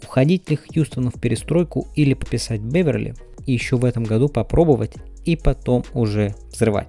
[0.03, 4.93] Уходить ли Хьюстону в перестройку или пописать Беверли и еще в этом году попробовать
[5.25, 6.87] и потом уже взрывать?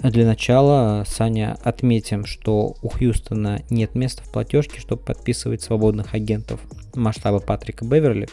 [0.00, 6.60] Для начала, Саня, отметим, что у Хьюстона нет места в платежке, чтобы подписывать свободных агентов
[6.94, 8.28] масштаба Патрика Беверли.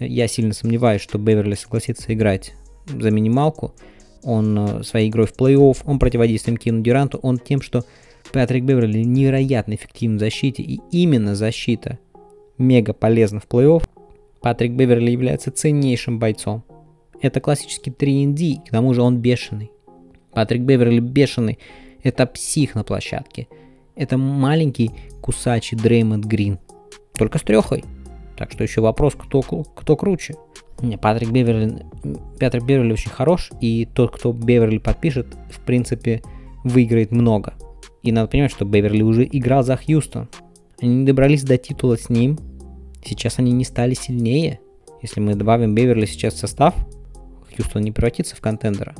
[0.00, 2.54] Я сильно сомневаюсь, что Беверли согласится играть
[2.86, 3.74] за минималку,
[4.22, 7.84] он э, своей игрой в плей-офф, он противодействует Кину Дюранту, он тем, что
[8.32, 11.98] Патрик Беверли невероятно эффективен в защите, и именно защита
[12.58, 13.84] мега полезна в плей-офф.
[14.40, 16.64] Патрик Беверли является ценнейшим бойцом.
[17.20, 19.70] Это классический 3D, к тому же он бешеный.
[20.32, 21.58] Патрик Беверли бешеный,
[22.02, 23.48] это псих на площадке.
[23.96, 26.58] Это маленький кусачий Дреймонд Грин,
[27.14, 27.84] только с трехой.
[28.38, 30.36] Так что еще вопрос, кто, кто круче.
[30.80, 31.84] Не, Патрик Беверли,
[32.38, 36.22] Патрик Беверли очень хорош, и тот, кто Беверли подпишет, в принципе,
[36.62, 37.54] выиграет много.
[38.04, 40.28] И надо понимать, что Беверли уже играл за Хьюстон.
[40.80, 42.38] Они не добрались до титула с ним.
[43.04, 44.60] Сейчас они не стали сильнее.
[45.02, 46.76] Если мы добавим Беверли сейчас в состав,
[47.56, 48.94] Хьюстон не превратится в контендера.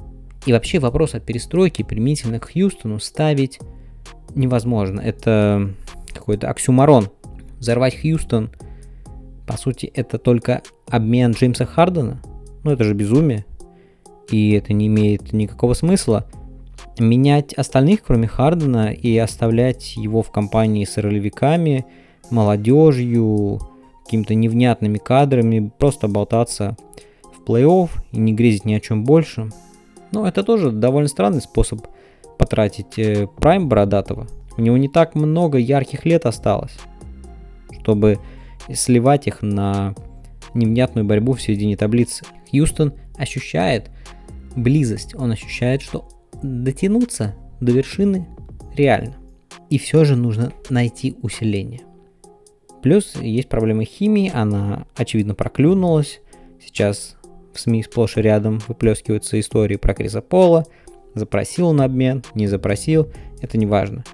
[0.46, 3.60] И вообще вопрос о перестройке применительно к Хьюстону ставить
[4.34, 5.00] невозможно.
[5.00, 5.70] Это
[6.12, 7.08] какой-то оксюмарон.
[7.60, 8.50] Взорвать Хьюстон–
[9.48, 12.20] по сути, это только обмен Джеймса Хардена.
[12.64, 13.46] Ну, это же безумие.
[14.30, 16.26] И это не имеет никакого смысла.
[16.98, 21.86] Менять остальных, кроме Хардена, и оставлять его в компании с ролевиками,
[22.28, 23.58] молодежью,
[24.04, 26.76] какими-то невнятными кадрами, просто болтаться
[27.22, 29.48] в плей-офф и не грезить ни о чем больше.
[30.12, 31.86] Ну, это тоже довольно странный способ
[32.36, 34.26] потратить э, прайм Бородатого.
[34.58, 36.76] У него не так много ярких лет осталось,
[37.80, 38.18] чтобы
[38.68, 39.94] и сливать их на
[40.54, 42.24] невнятную борьбу в середине таблицы.
[42.50, 43.90] Хьюстон ощущает
[44.56, 46.08] близость, он ощущает, что
[46.42, 48.26] дотянуться до вершины
[48.74, 49.16] реально.
[49.70, 51.80] И все же нужно найти усиление.
[52.82, 56.20] Плюс есть проблема химии, она очевидно проклюнулась.
[56.64, 57.16] Сейчас
[57.52, 60.64] в СМИ сплошь и рядом выплескиваются истории про Криса Пола.
[61.14, 63.08] Запросил он обмен, не запросил,
[63.40, 64.04] это не важно.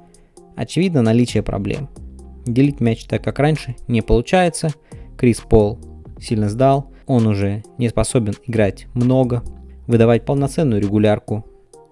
[0.57, 1.89] Очевидно наличие проблем–
[2.47, 4.69] Делить мяч так, как раньше, не получается.
[5.17, 5.79] Крис Пол
[6.21, 6.91] сильно сдал.
[7.07, 9.43] он уже не способен играть много,
[9.87, 11.45] выдавать полноценную регулярку.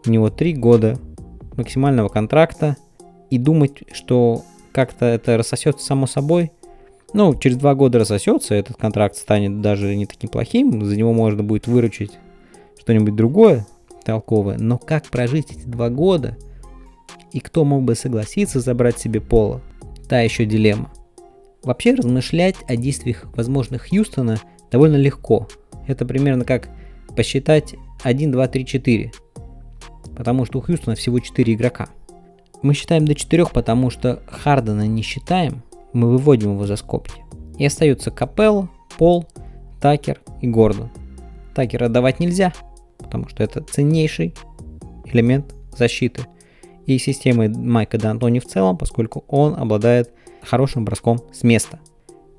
[0.06, 0.98] У него три года
[1.56, 2.76] максимального контракта
[3.30, 6.50] и думать, что как-то это рассосется само собой.
[7.12, 11.42] Ну, через два года рассосется, этот контракт станет даже не таким плохим, за него можно
[11.42, 12.12] будет выручить
[12.80, 13.66] что-нибудь другое
[14.04, 14.58] толковое.
[14.58, 16.36] Но как прожить эти два года?
[17.32, 19.60] И кто мог бы согласиться забрать себе пола?
[20.12, 20.92] Та еще дилемма.
[21.62, 24.38] Вообще размышлять о действиях возможных Хьюстона
[24.70, 25.48] довольно легко.
[25.86, 26.68] Это примерно как
[27.16, 29.12] посчитать 1, 2, 3, 4.
[30.14, 31.88] Потому что у Хьюстона всего 4 игрока.
[32.60, 35.62] Мы считаем до 4, потому что Хардена не считаем,
[35.94, 37.22] мы выводим его за скобки.
[37.56, 39.26] И остаются Капелл, Пол,
[39.80, 40.90] Такер и Гордон.
[41.54, 42.52] Такера давать нельзя,
[42.98, 44.34] потому что это ценнейший
[45.06, 46.26] элемент защиты
[46.86, 51.80] и системы Майка Д'Антони в целом, поскольку он обладает хорошим броском с места.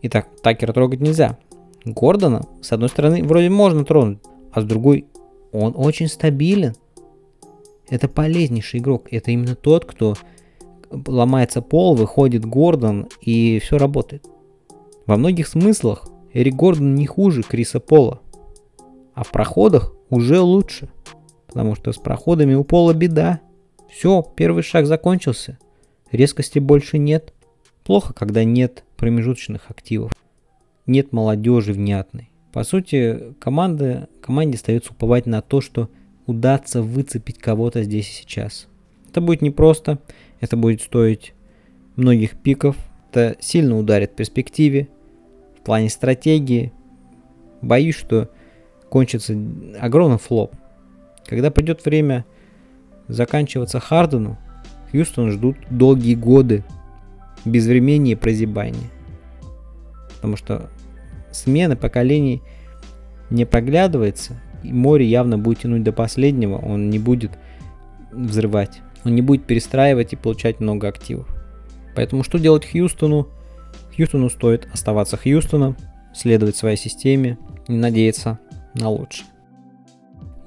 [0.01, 1.37] Итак, Такера трогать нельзя.
[1.85, 4.19] Гордона, с одной стороны, вроде можно тронуть,
[4.51, 5.07] а с другой,
[5.51, 6.75] он очень стабилен.
[7.89, 9.07] Это полезнейший игрок.
[9.11, 10.15] Это именно тот, кто
[10.89, 14.25] ломается пол, выходит Гордон и все работает.
[15.05, 18.21] Во многих смыслах Эрик Гордон не хуже Криса Пола.
[19.13, 20.89] А в проходах уже лучше.
[21.47, 23.41] Потому что с проходами у Пола беда.
[23.93, 25.59] Все, первый шаг закончился.
[26.11, 27.31] Резкости больше нет.
[27.83, 30.11] Плохо, когда нет промежуточных активов.
[30.87, 32.31] Нет молодежи внятной.
[32.51, 35.89] По сути, команда, команде остается уповать на то, что
[36.25, 38.67] удастся выцепить кого-то здесь и сейчас.
[39.09, 39.99] Это будет непросто,
[40.39, 41.33] это будет стоить
[41.95, 42.75] многих пиков,
[43.11, 44.87] это сильно ударит в перспективе,
[45.59, 46.73] в плане стратегии.
[47.61, 48.29] Боюсь, что
[48.89, 49.37] кончится
[49.79, 50.55] огромный флоп.
[51.25, 52.25] Когда придет время
[53.07, 54.37] заканчиваться Хардену,
[54.91, 56.63] Хьюстон ждут долгие годы
[57.45, 58.89] безвременье и прозябания.
[60.15, 60.69] Потому что
[61.31, 62.41] смена поколений
[63.29, 67.31] не проглядывается, и море явно будет тянуть до последнего, он не будет
[68.11, 71.27] взрывать, он не будет перестраивать и получать много активов.
[71.95, 73.27] Поэтому что делать Хьюстону?
[73.95, 75.75] Хьюстону стоит оставаться Хьюстоном,
[76.13, 77.37] следовать своей системе
[77.67, 78.39] и надеяться
[78.75, 79.27] на лучшее.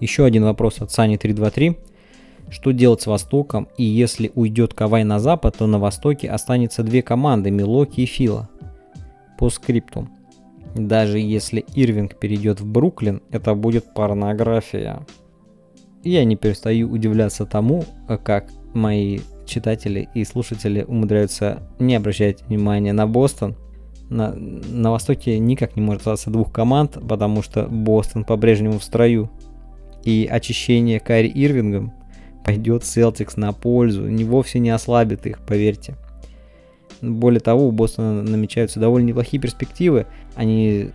[0.01, 1.79] Еще один вопрос от Сани 323.
[2.49, 3.69] Что делать с Востоком?
[3.77, 8.49] И если уйдет Кавай на Запад, то на Востоке останется две команды, Милоки и Фила.
[9.39, 10.09] По скрипту.
[10.75, 15.07] Даже если Ирвинг перейдет в Бруклин, это будет порнография.
[16.05, 17.85] Я не перестаю удивляться тому,
[18.25, 23.57] как мои читатели и слушатели умудряются не обращать внимания на Бостон.
[24.09, 29.31] На, на Востоке никак не может остаться двух команд, потому что Бостон по-прежнему в строю.
[30.05, 31.93] И очищение Кари Ирвингом
[32.47, 35.97] пойдет Селтикс на пользу, не вовсе не ослабит их, поверьте.
[37.03, 40.07] Более того, у Бостона намечаются довольно неплохие перспективы.
[40.37, 40.91] Они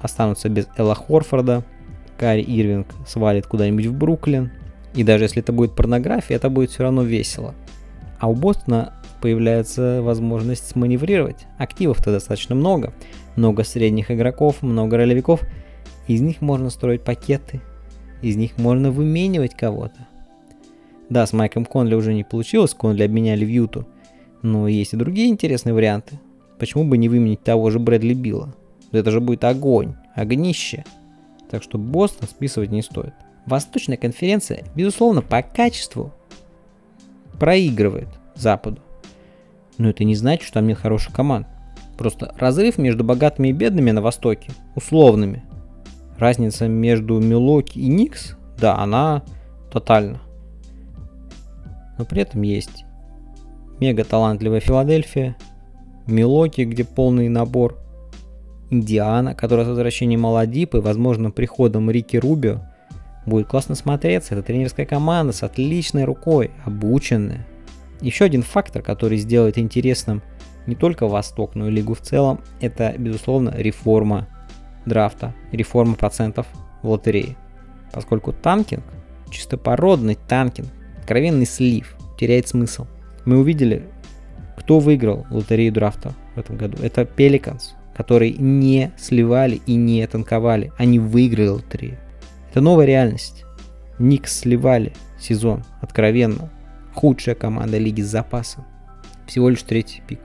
[0.00, 1.64] останутся без Элла Хорфорда,
[2.16, 4.50] Кари Ирвинг свалит куда-нибудь в Бруклин.
[4.94, 7.54] И даже если это будет порнография, это будет все равно весело.
[8.18, 11.46] А у Бостона появляется возможность сманеврировать.
[11.58, 12.94] Активов-то достаточно много.
[13.36, 15.42] Много средних игроков, много ролевиков.
[16.08, 17.60] Из них можно строить пакеты.
[18.22, 20.06] Из них можно выменивать кого-то.
[21.08, 23.86] Да, с Майком Конли уже не получилось, Конли обменяли в Юту.
[24.42, 26.18] Но есть и другие интересные варианты.
[26.58, 28.54] Почему бы не выменить того же Брэдли Билла?
[28.92, 30.84] Это же будет огонь, огнище.
[31.50, 33.14] Так что Бостон списывать не стоит.
[33.46, 36.12] Восточная конференция, безусловно, по качеству
[37.38, 38.80] проигрывает Западу.
[39.78, 41.46] Но это не значит, что там нет хороших команд.
[41.96, 45.44] Просто разрыв между богатыми и бедными на Востоке, условными.
[46.18, 49.22] Разница между Милоки и Никс, да, она
[49.70, 50.20] тотальна.
[51.98, 52.84] Но при этом есть
[53.80, 55.36] мега талантливая Филадельфия,
[56.06, 57.78] Милоки, где полный набор,
[58.70, 62.62] Индиана, которая с возвращением Маладипа и, возможно, приходом Рики Рубио
[63.24, 64.34] будет классно смотреться.
[64.34, 67.46] Это тренерская команда с отличной рукой, обученная.
[68.00, 70.22] Еще один фактор, который сделает интересным
[70.66, 74.28] не только Восток, но и Лигу в целом, это, безусловно, реформа
[74.84, 76.46] драфта, реформа процентов
[76.82, 77.36] в лотерее.
[77.92, 78.84] Поскольку танкинг,
[79.30, 80.68] чистопородный танкинг,
[80.98, 82.86] откровенный слив, теряет смысл.
[83.24, 83.86] Мы увидели,
[84.56, 86.78] кто выиграл лотерею драфта в этом году.
[86.82, 90.72] Это Pelicans, которые не сливали и не танковали.
[90.78, 91.98] Они выиграли лотерею.
[92.50, 93.44] Это новая реальность.
[93.98, 96.50] Никс сливали сезон, откровенно.
[96.94, 98.64] Худшая команда лиги с запасом.
[99.26, 100.20] Всего лишь третий пик.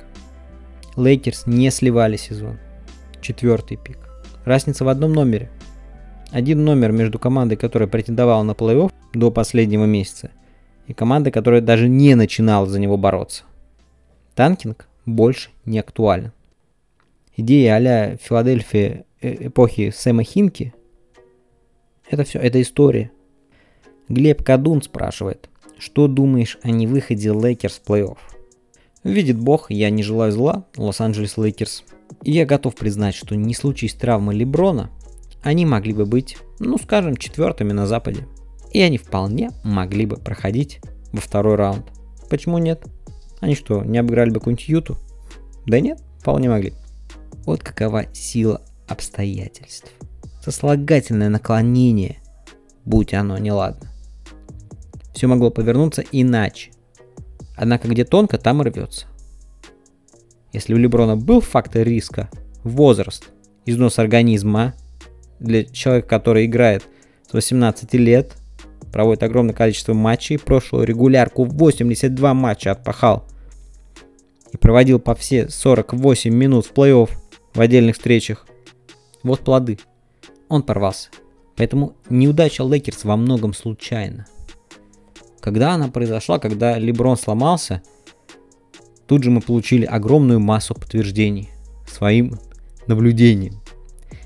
[0.95, 2.59] Лейкерс не сливали сезон.
[3.21, 3.97] Четвертый пик.
[4.45, 5.49] Разница в одном номере.
[6.31, 10.31] Один номер между командой, которая претендовала на плей-офф до последнего месяца,
[10.87, 13.43] и команда, которая даже не начинала за него бороться.
[14.35, 16.31] Танкинг больше не актуален.
[17.35, 20.73] Идея а-ля Филадельфия э, эпохи Сэма Хинки.
[22.09, 23.11] Это все, это история.
[24.09, 28.17] Глеб Кадун спрашивает, что думаешь о невыходе Лейкерс в плей-офф?
[29.03, 31.83] Видит бог, я не желаю зла Лос-Анджелес Лейкерс.
[32.23, 34.91] И я готов признать, что не случись травмы Леброна,
[35.41, 38.27] они могли бы быть, ну скажем, четвертыми на Западе.
[38.71, 40.79] И они вполне могли бы проходить
[41.11, 41.85] во второй раунд.
[42.29, 42.85] Почему нет?
[43.39, 44.97] Они что, не обыграли бы какую-нибудь Юту?
[45.65, 46.73] Да нет, вполне могли.
[47.45, 49.91] Вот какова сила обстоятельств.
[50.43, 52.17] Сослагательное наклонение,
[52.85, 53.89] будь оно неладно.
[55.13, 56.71] Все могло повернуться иначе.
[57.55, 59.07] Однако где тонко, там и рвется.
[60.53, 62.29] Если у Леброна был фактор риска,
[62.63, 63.29] возраст,
[63.65, 64.73] износ организма,
[65.39, 66.83] для человека, который играет
[67.29, 68.35] с 18 лет,
[68.91, 73.25] проводит огромное количество матчей, прошлую регулярку 82 матча отпахал
[74.51, 77.09] и проводил по все 48 минут в плей-офф
[77.53, 78.45] в отдельных встречах.
[79.23, 79.79] Вот плоды.
[80.49, 81.09] Он порвался.
[81.55, 84.25] Поэтому неудача Лейкерс во многом случайна.
[85.39, 87.81] Когда она произошла, когда Леброн сломался,
[89.07, 91.49] тут же мы получили огромную массу подтверждений
[91.87, 92.39] своим
[92.87, 93.61] наблюдениям.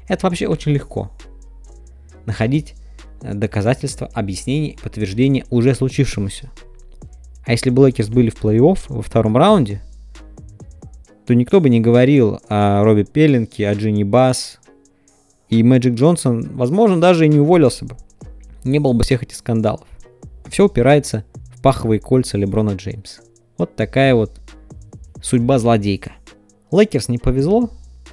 [0.07, 1.11] Это вообще очень легко.
[2.25, 2.75] Находить
[3.21, 6.51] доказательства, объяснения, подтверждения уже случившемуся.
[7.45, 9.81] А если бы Лейкерс были в плей-офф во втором раунде,
[11.25, 14.59] то никто бы не говорил о Робе Пелинке, о Джини Басс.
[15.49, 17.95] И Мэджик Джонсон, возможно, даже и не уволился бы.
[18.63, 19.87] Не было бы всех этих скандалов.
[20.47, 21.23] Все упирается
[21.55, 23.21] в паховые кольца Леброна Джеймса.
[23.57, 24.39] Вот такая вот
[25.21, 26.13] судьба злодейка.
[26.71, 27.69] Лейкерс не повезло,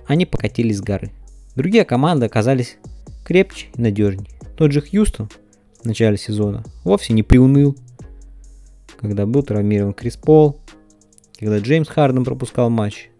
[0.06, 1.10] они покатились с горы.
[1.56, 2.76] Другие команды оказались
[3.24, 4.30] крепче и надежнее.
[4.56, 5.28] Тот же Хьюстон
[5.80, 7.76] в начале сезона вовсе не приуныл,
[8.98, 10.60] когда был травмирован Крис Пол,
[11.38, 13.10] когда Джеймс Харден пропускал матч.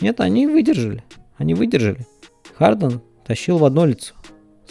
[0.00, 1.02] Нет, они выдержали.
[1.36, 2.06] Они выдержали.
[2.54, 4.14] Харден тащил в одно лицо.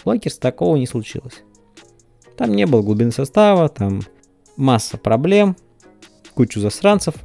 [0.02, 1.44] С Лейкерс такого не случилось.
[2.38, 4.02] Там не было глубины состава, там
[4.56, 5.56] масса проблем,
[6.34, 7.16] кучу засранцев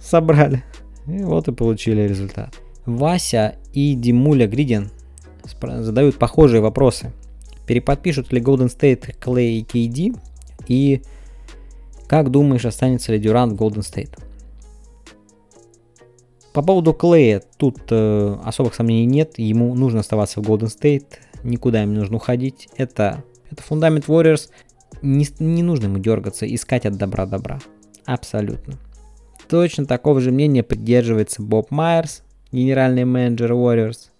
[0.00, 0.64] собрали.
[1.06, 2.54] И вот и получили результат.
[2.84, 4.90] Вася и Димуля Гридин
[5.60, 7.12] задают похожие вопросы.
[7.66, 10.18] Переподпишут ли Golden State Clay и KD?
[10.68, 11.02] И
[12.06, 14.18] как думаешь, останется ли Дюрант в Golden State?
[16.52, 19.38] По поводу Клея тут э, особых сомнений нет.
[19.38, 21.06] Ему нужно оставаться в Golden State.
[21.42, 22.68] Никуда им не нужно уходить.
[22.76, 24.48] Это, это фундамент Warriors.
[25.02, 27.58] Не, не нужно ему дергаться, искать от добра добра.
[28.06, 28.74] Абсолютно.
[29.48, 34.10] Точно такого же мнения придерживается Боб Майерс, генеральный менеджер Warriors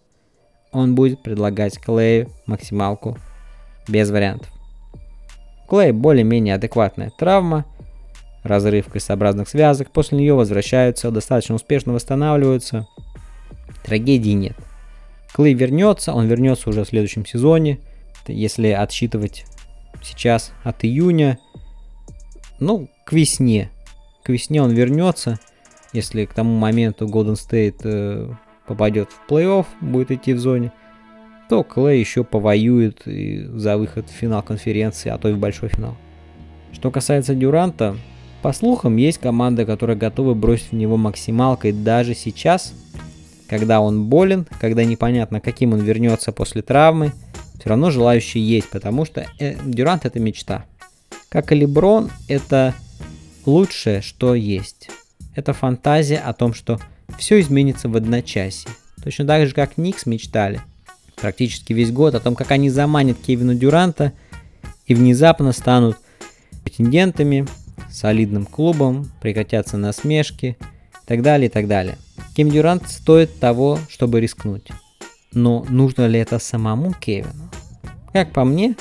[0.76, 3.16] он будет предлагать Клею максималку
[3.88, 4.50] без вариантов.
[5.68, 7.64] Клей более-менее адекватная травма,
[8.42, 12.86] разрыв крестообразных связок, после нее возвращаются, достаточно успешно восстанавливаются,
[13.84, 14.56] трагедии нет.
[15.34, 17.80] Клей вернется, он вернется уже в следующем сезоне,
[18.26, 19.44] если отсчитывать
[20.02, 21.38] сейчас от июня,
[22.58, 23.70] ну, к весне.
[24.24, 25.38] К весне он вернется,
[25.92, 28.32] если к тому моменту Golden State э,
[28.66, 30.72] попадет в плей-офф, будет идти в зоне,
[31.48, 35.96] то Клей еще повоюет за выход в финал конференции, а то и в большой финал.
[36.72, 37.96] Что касается Дюранта,
[38.42, 42.74] по слухам, есть команда, которая готова бросить в него максималкой даже сейчас,
[43.48, 47.12] когда он болен, когда непонятно, каким он вернется после травмы,
[47.58, 50.64] все равно желающие есть, потому что э, Дюрант это мечта.
[51.28, 52.74] Как и Леброн, это
[53.46, 54.90] лучшее, что есть.
[55.34, 56.80] Это фантазия о том, что
[57.18, 58.70] все изменится в одночасье.
[59.02, 60.60] Точно так же, как Никс мечтали
[61.16, 64.12] практически весь год о том, как они заманят Кевина Дюранта
[64.86, 65.98] и внезапно станут
[66.62, 67.46] претендентами,
[67.90, 70.56] солидным клубом, прекратятся насмешки
[71.02, 71.98] и так далее, и так далее.
[72.34, 74.68] Кем Дюрант стоит того, чтобы рискнуть.
[75.32, 77.50] Но нужно ли это самому Кевину?
[78.12, 78.76] Как по мне,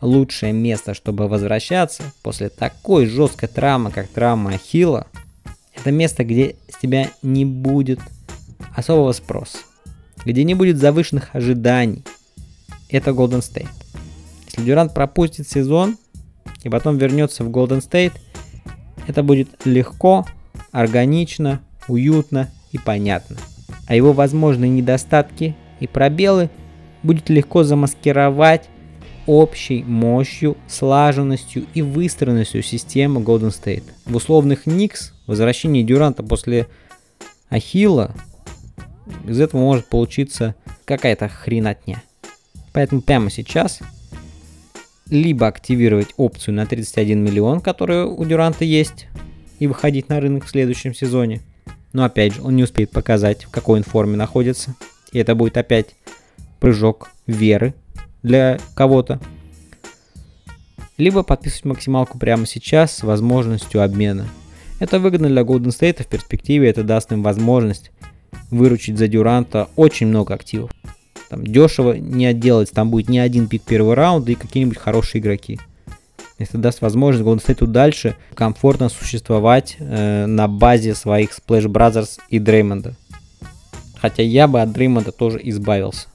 [0.00, 5.06] лучшее место, чтобы возвращаться после такой жесткой травмы, как травма Ахилла,
[5.74, 8.00] это место, где с тебя не будет
[8.74, 9.58] особого спроса,
[10.26, 12.04] где не будет завышенных ожиданий.
[12.90, 13.68] Это Golden State.
[14.46, 15.96] Если Дюрант пропустит сезон
[16.64, 18.12] и потом вернется в Golden State,
[19.06, 20.26] это будет легко,
[20.72, 23.36] органично, уютно и понятно.
[23.86, 26.50] А его возможные недостатки и пробелы
[27.04, 28.68] будет легко замаскировать
[29.26, 33.84] общей мощью, слаженностью и выстроенностью системы Golden State.
[34.04, 36.66] В условных Никс возвращение Дюранта после
[37.48, 38.12] Ахилла
[39.26, 40.54] из этого может получиться
[40.84, 42.02] какая-то хренотня.
[42.72, 43.80] Поэтому прямо сейчас
[45.08, 49.06] либо активировать опцию на 31 миллион, которая у Дюранта есть,
[49.58, 51.40] и выходить на рынок в следующем сезоне.
[51.92, 54.74] Но опять же, он не успеет показать, в какой он форме находится.
[55.12, 55.94] И это будет опять
[56.60, 57.74] прыжок веры
[58.22, 59.20] для кого-то,
[60.98, 64.26] либо подписывать максималку прямо сейчас с возможностью обмена.
[64.80, 67.90] Это выгодно для Golden State, в перспективе это даст им возможность
[68.50, 70.70] выручить за Дюранта очень много активов.
[71.28, 75.58] Там дешево не отделать, там будет не один пик первого раунда и какие-нибудь хорошие игроки.
[76.38, 82.38] Это даст возможность Golden State дальше комфортно существовать э, на базе своих Splash Brothers и
[82.38, 82.94] Дреймонда.
[83.98, 86.08] Хотя я бы от Дреймонда тоже избавился.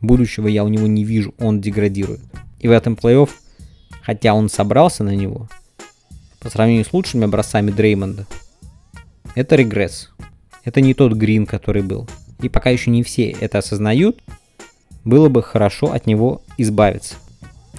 [0.00, 2.20] Будущего я у него не вижу, он деградирует.
[2.58, 3.30] И в этом плей-офф,
[4.02, 5.48] хотя он собрался на него,
[6.40, 8.26] по сравнению с лучшими образцами Дреймонда,
[9.36, 10.10] это регресс.
[10.64, 12.08] Это не тот Грин, который был.
[12.40, 14.22] И пока еще не все это осознают,
[15.04, 17.16] было бы хорошо от него избавиться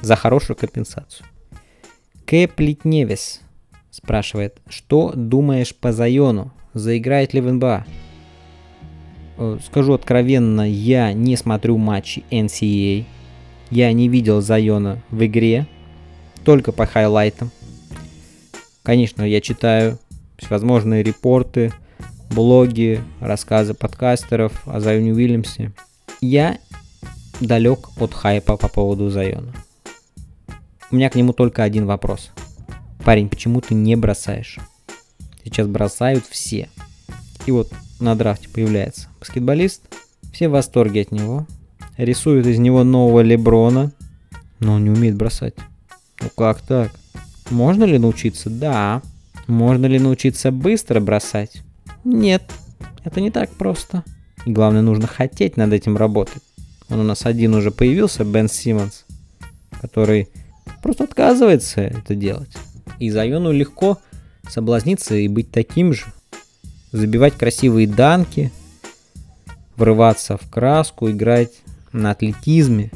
[0.01, 1.25] за хорошую компенсацию.
[2.25, 3.41] Кэплит Невис
[3.91, 6.51] спрашивает, что думаешь по Зайону?
[6.73, 7.85] Заиграет ли в НБА?
[9.37, 13.05] Э, скажу откровенно, я не смотрю матчи NCAA.
[13.69, 15.67] Я не видел Зайона в игре,
[16.43, 17.51] только по хайлайтам.
[18.83, 19.97] Конечно, я читаю
[20.37, 21.71] всевозможные репорты,
[22.33, 25.71] блоги, рассказы подкастеров о Зайоне Уильямсе.
[26.19, 26.57] Я
[27.39, 29.53] далек от хайпа по поводу Зайона.
[30.89, 32.31] У меня к нему только один вопрос.
[33.05, 34.57] Парень, почему ты не бросаешь?
[35.43, 36.69] Сейчас бросают все.
[37.45, 39.81] И вот на драфте появляется баскетболист,
[40.33, 41.45] все в восторге от него,
[41.97, 43.91] рисуют из него нового Леброна,
[44.59, 45.53] но он не умеет бросать.
[46.21, 46.91] Ну как так?
[47.51, 48.49] Можно ли научиться?
[48.49, 49.01] Да.
[49.45, 51.61] Можно ли научиться быстро бросать?
[52.03, 52.43] Нет.
[53.03, 54.03] Это не так просто.
[54.45, 56.41] И главное, нужно хотеть над этим работать.
[56.89, 59.05] Он у нас один уже появился, Бен Симмонс,
[59.81, 60.27] который
[60.81, 62.51] просто отказывается это делать.
[62.99, 63.99] И Зайону легко
[64.49, 66.05] соблазниться и быть таким же.
[66.91, 68.51] Забивать красивые данки,
[69.77, 71.51] врываться в краску, играть
[71.91, 72.91] на атлетизме.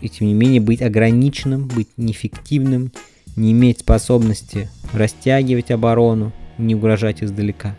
[0.00, 2.92] И тем не менее быть ограниченным, быть неэффективным,
[3.36, 7.76] не иметь способности растягивать оборону, не угрожать издалека.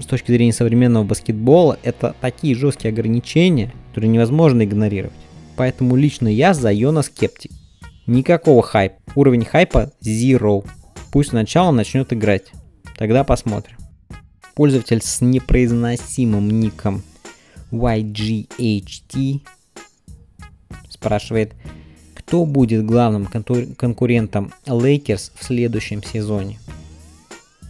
[0.00, 5.16] С точки зрения современного баскетбола, это такие жесткие ограничения, которые невозможно игнорировать.
[5.56, 7.50] Поэтому лично я за Йона скептик.
[8.06, 8.96] Никакого хайпа.
[9.14, 10.64] Уровень хайпа zero.
[11.10, 12.52] Пусть сначала начнет играть.
[12.96, 13.76] Тогда посмотрим.
[14.54, 17.02] Пользователь с непроизносимым ником
[17.72, 19.40] YGHT
[20.88, 21.54] спрашивает,
[22.14, 26.58] кто будет главным конкурентом Lakers в следующем сезоне?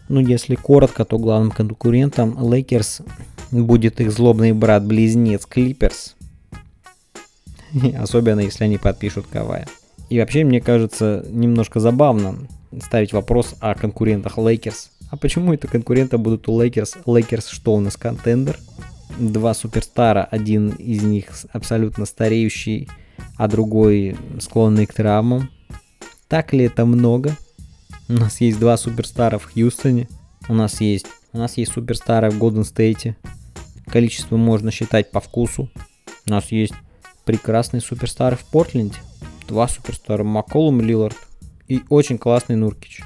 [0.08, 3.06] Ну, если коротко, то главным конкурентом Lakers
[3.50, 6.14] будет их злобный брат-близнец Clippers.
[7.98, 9.66] Особенно, если они подпишут Кавая.
[10.08, 12.36] И вообще, мне кажется, немножко забавно
[12.82, 14.90] ставить вопрос о конкурентах Лейкерс.
[15.10, 16.96] А почему это конкуренты будут у Лейкерс?
[17.06, 18.58] Лейкерс что у нас контендер?
[19.18, 22.88] Два суперстара, один из них абсолютно стареющий,
[23.36, 25.50] а другой склонный к травмам.
[26.28, 27.36] Так ли это много?
[28.08, 30.08] У нас есть два суперстара в Хьюстоне.
[30.48, 33.16] У нас есть, у нас есть суперстары в Голден Стейте.
[33.86, 35.70] Количество можно считать по вкусу.
[36.26, 36.74] У нас есть
[37.24, 38.98] прекрасные суперстары в Портленде
[39.46, 41.16] два суперстара, Макколлум, Лиллард
[41.68, 43.02] и очень классный Нуркич.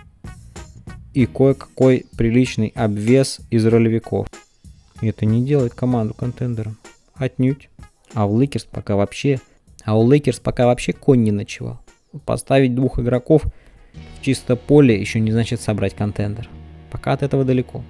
[1.12, 4.28] И кое-какой приличный обвес из ролевиков.
[5.00, 6.76] И это не делает команду контендером.
[7.14, 7.68] Отнюдь.
[8.14, 9.40] А у Лейкерс пока вообще...
[9.84, 11.80] А у Лейкерс пока вообще конь не ночевал.
[12.26, 13.44] Поставить двух игроков
[14.18, 16.48] в чисто поле еще не значит собрать контендер.
[16.90, 17.82] Пока от этого далеко.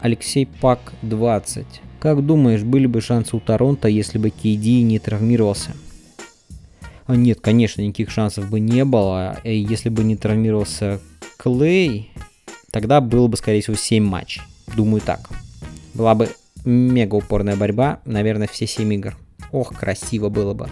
[0.00, 1.66] Алексей Пак 20.
[2.00, 5.72] Как думаешь, были бы шансы у Торонто, если бы Кейди не травмировался?
[7.06, 9.38] А, нет, конечно, никаких шансов бы не было.
[9.44, 11.00] И если бы не травмировался
[11.36, 12.10] Клей,
[12.70, 14.42] тогда было бы, скорее всего, 7 матчей.
[14.76, 15.30] Думаю так.
[15.94, 16.28] Была бы
[16.64, 19.16] мега упорная борьба, наверное, все 7 игр.
[19.52, 20.68] Ох, красиво было бы.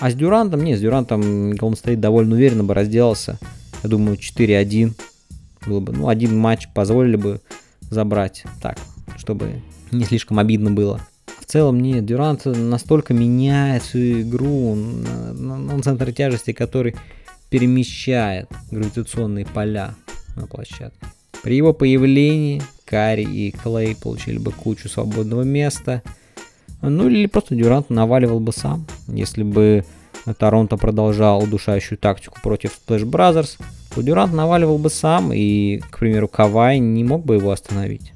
[0.00, 3.38] А с Дюрантом, не, с Дюрантом Golden State довольно уверенно бы разделался.
[3.84, 4.92] Я думаю, 4-1
[5.66, 5.92] было бы.
[5.92, 7.40] Ну, один матч позволили бы
[7.82, 8.44] забрать.
[8.60, 8.78] Так,
[9.16, 9.62] чтобы
[9.92, 11.00] не слишком обидно было
[11.44, 16.96] в целом нет, Дюрант настолько меняет свою игру, он, он центр тяжести, который
[17.50, 19.94] перемещает гравитационные поля
[20.36, 21.06] на площадке.
[21.42, 26.02] При его появлении Карри и Клей получили бы кучу свободного места.
[26.80, 29.84] Ну или просто Дюрант наваливал бы сам, если бы
[30.32, 33.58] Торонто продолжал удушающую тактику против Splash Brothers,
[33.94, 38.12] то Дюрант наваливал бы сам, и, к примеру, Кавай не мог бы его остановить.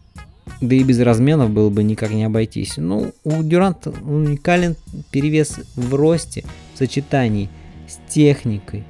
[0.61, 2.79] Да и без разменов было бы никак не обойтись.
[2.79, 4.77] Ну, у Дюранта уникален
[5.11, 6.45] перевес в росте,
[6.75, 7.49] в сочетании
[7.87, 8.85] с техникой,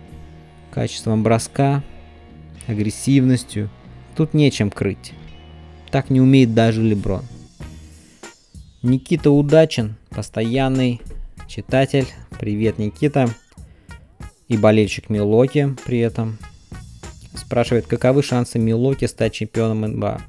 [0.71, 1.83] качеством броска,
[2.67, 3.69] агрессивностью.
[4.17, 5.13] Тут нечем крыть.
[5.91, 7.23] Так не умеет даже Леброн.
[8.83, 11.01] Никита удачен, постоянный
[11.49, 12.07] читатель.
[12.39, 13.29] Привет, Никита.
[14.47, 16.39] И болельщик Милоки при этом.
[17.35, 20.21] Спрашивает, каковы шансы Милоки стать чемпионом НБА?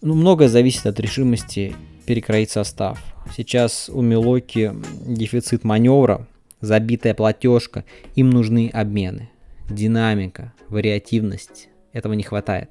[0.00, 1.74] Ну, многое зависит от решимости
[2.06, 2.98] перекроить состав.
[3.36, 4.72] Сейчас у Милоки
[5.06, 6.26] дефицит маневра,
[6.60, 7.84] забитая платежка,
[8.14, 9.30] им нужны обмены.
[9.68, 12.70] Динамика, вариативность, этого не хватает.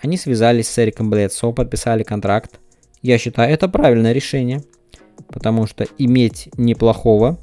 [0.00, 2.58] Они связались с Эриком Блэдсо, подписали контракт.
[3.02, 4.64] Я считаю, это правильное решение,
[5.28, 7.38] потому что иметь неплохого,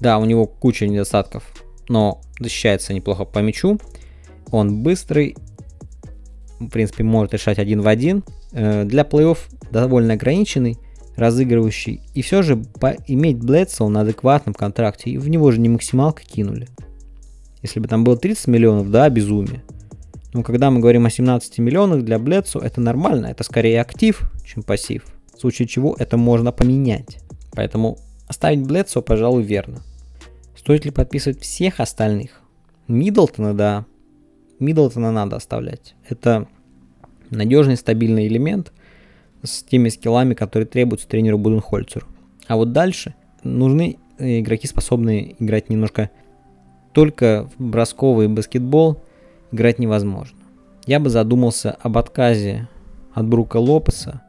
[0.00, 1.44] да, у него куча недостатков,
[1.88, 3.78] но защищается неплохо по мячу,
[4.50, 5.36] он быстрый,
[6.60, 8.24] в принципе, может решать один в один.
[8.52, 9.38] Э, для плей-офф
[9.70, 10.78] довольно ограниченный,
[11.16, 12.00] разыгрывающий.
[12.14, 12.62] И все же
[13.06, 16.68] иметь Блэдсоу на адекватном контракте, и в него же не максималка кинули.
[17.62, 19.62] Если бы там было 30 миллионов, да, безумие.
[20.32, 23.26] Но когда мы говорим о 17 миллионах для Блэдсу, это нормально.
[23.26, 25.04] Это скорее актив, чем пассив.
[25.36, 27.18] В случае чего это можно поменять.
[27.52, 29.82] Поэтому оставить Блэдсу, пожалуй, верно.
[30.56, 32.40] Стоит ли подписывать всех остальных?
[32.88, 33.86] Миддлтона, да.
[34.58, 35.94] Миддлтона надо оставлять.
[36.08, 36.46] Это
[37.30, 38.72] надежный, стабильный элемент
[39.42, 42.06] с теми скиллами, которые требуются тренеру Буденхольцеру.
[42.46, 46.10] А вот дальше нужны игроки, способные играть немножко
[46.92, 49.02] только в бросковый баскетбол
[49.50, 50.38] играть невозможно.
[50.86, 52.68] Я бы задумался об отказе
[53.12, 54.22] от Брука Лопеса.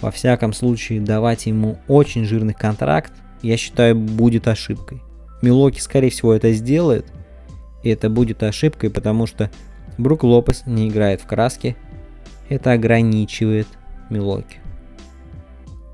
[0.00, 5.02] Во всяком случае, давать ему очень жирный контракт, я считаю, будет ошибкой.
[5.42, 7.06] Милоки, скорее всего, это сделает,
[7.82, 9.50] и это будет ошибкой, потому что
[9.98, 11.76] Брук Лопес не играет в краске.
[12.48, 13.68] Это ограничивает
[14.10, 14.58] Милоки.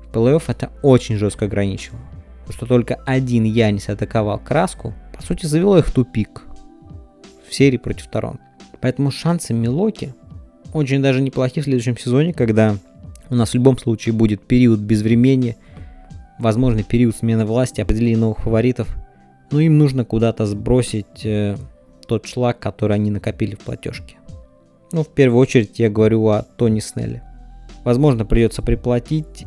[0.03, 2.01] В плей-офф это очень жестко ограничивало.
[2.41, 6.43] Потому что только один Янис атаковал краску– по сути, завело их в тупик
[7.49, 8.43] в серии против Торонто.
[8.79, 10.13] Поэтому шансы Милоки
[10.73, 12.77] очень даже неплохие в следующем сезоне, когда
[13.29, 15.57] у нас в любом случае будет период безвремени,
[16.39, 18.95] возможный период смены власти, определения новых фаворитов.
[19.51, 21.55] Но им нужно куда-то сбросить э,
[22.07, 24.17] тот шлак, который они накопили в платежке.
[24.91, 27.23] Ну, в первую очередь я говорю о Тони Снелле.
[27.83, 29.45] Возможно, придется приплатить.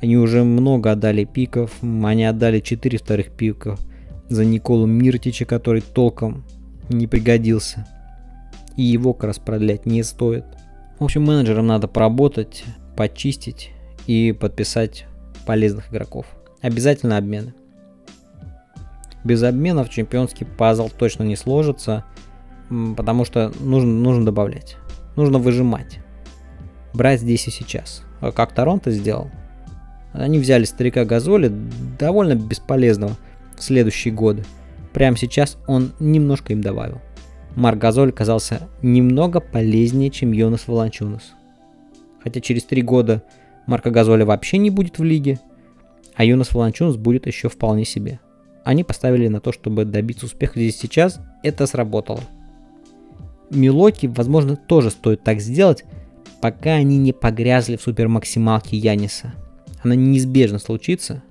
[0.00, 1.72] Они уже много отдали пиков.
[1.82, 3.80] Они отдали 4 вторых пиков
[4.28, 6.44] за Николу Миртича, который толком
[6.88, 7.86] не пригодился.
[8.76, 10.44] И его как раз продлять не стоит.
[10.98, 12.64] В общем, менеджерам надо поработать,
[13.00, 13.70] почистить
[14.06, 15.06] и подписать
[15.46, 16.26] полезных игроков.
[16.60, 17.54] Обязательно обмены.
[19.24, 22.04] Без обменов чемпионский пазл точно не сложится,
[22.98, 24.76] потому что нужно, нужно добавлять.
[25.16, 26.00] Нужно выжимать.
[26.92, 28.02] Брать здесь и сейчас.
[28.20, 29.30] А как Торонто сделал?
[30.12, 31.50] Они взяли старика Газоли,
[31.98, 33.16] довольно бесполезного,
[33.56, 34.44] в следующие годы.
[34.92, 37.00] Прямо сейчас он немножко им добавил.
[37.56, 41.32] Марк Газоль казался немного полезнее, чем Йонас Волончунас.
[42.22, 43.22] Хотя через три года
[43.66, 45.38] Марка Газоля вообще не будет в лиге,
[46.14, 48.20] а Йонас Волончунас будет еще вполне себе.
[48.64, 52.20] Они поставили на то, чтобы добиться успеха здесь сейчас, это сработало.
[53.50, 55.84] Милоки, возможно, тоже стоит так сделать,
[56.40, 59.34] пока они не погрязли в супермаксималке Яниса.
[59.82, 61.22] Она неизбежно случится,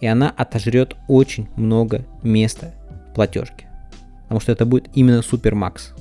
[0.00, 2.74] и она отожрет очень много места
[3.10, 3.68] в платежке.
[4.24, 5.92] Потому что это будет именно Супермакс.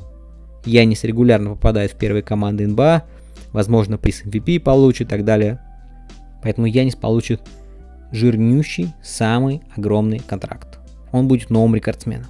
[0.66, 3.04] Янис регулярно попадает в первые команды НБА,
[3.52, 5.60] возможно, приз MVP получит и так далее.
[6.42, 7.42] Поэтому Янис получит
[8.12, 10.80] жирнющий, самый огромный контракт.
[11.12, 12.28] Он будет новым рекордсменом.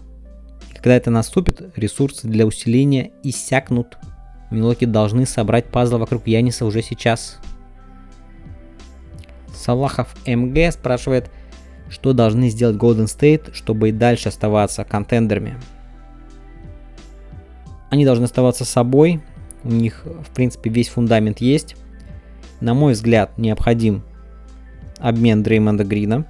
[0.74, 3.98] Когда это наступит, ресурсы для усиления иссякнут.
[4.50, 7.40] Милоки должны собрать пазл вокруг Яниса уже сейчас.
[9.54, 11.30] Салахов МГ спрашивает,
[11.90, 15.58] что должны сделать Golden State, чтобы и дальше оставаться контендерами.
[17.92, 19.22] Они должны оставаться собой,
[19.64, 21.76] у них, в принципе, весь фундамент есть.
[22.60, 24.04] На мой взгляд, необходим
[25.00, 26.26] обмен Дреймонда Грина.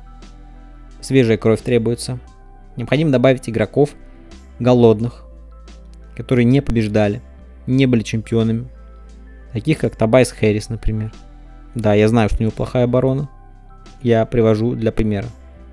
[1.01, 2.19] Свежая кровь требуется.
[2.77, 3.95] Необходимо добавить игроков
[4.59, 5.25] голодных,
[6.15, 7.21] которые не побеждали,
[7.67, 8.67] не были чемпионами.
[9.51, 11.11] Таких как Табайс Хэрис, например.
[11.75, 13.29] Да, я знаю, что у него плохая оборона.
[14.01, 15.27] Я привожу для примера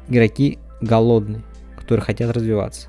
[0.09, 1.43] игроки голодные,
[1.77, 2.89] которые хотят развиваться.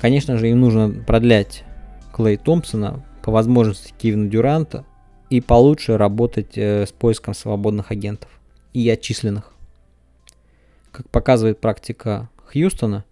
[0.00, 1.64] Конечно же, им нужно продлять
[2.12, 4.84] Клей Томпсона, по возможности Кевина Дюранта,
[5.30, 8.30] и получше работать э, с поиском свободных агентов
[8.72, 9.52] и отчисленных.
[10.92, 13.04] Как показывает практика Хьюстона,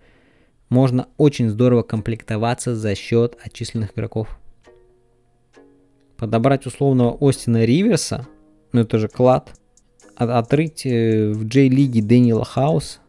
[0.69, 4.39] можно очень здорово комплектоваться за счет отчисленных игроков.
[6.17, 8.29] Подобрать условного Остина Риверса,
[8.71, 9.59] ну это же клад,
[10.15, 13.01] отрыть э, в Джей-лиге Дэниела Хауса,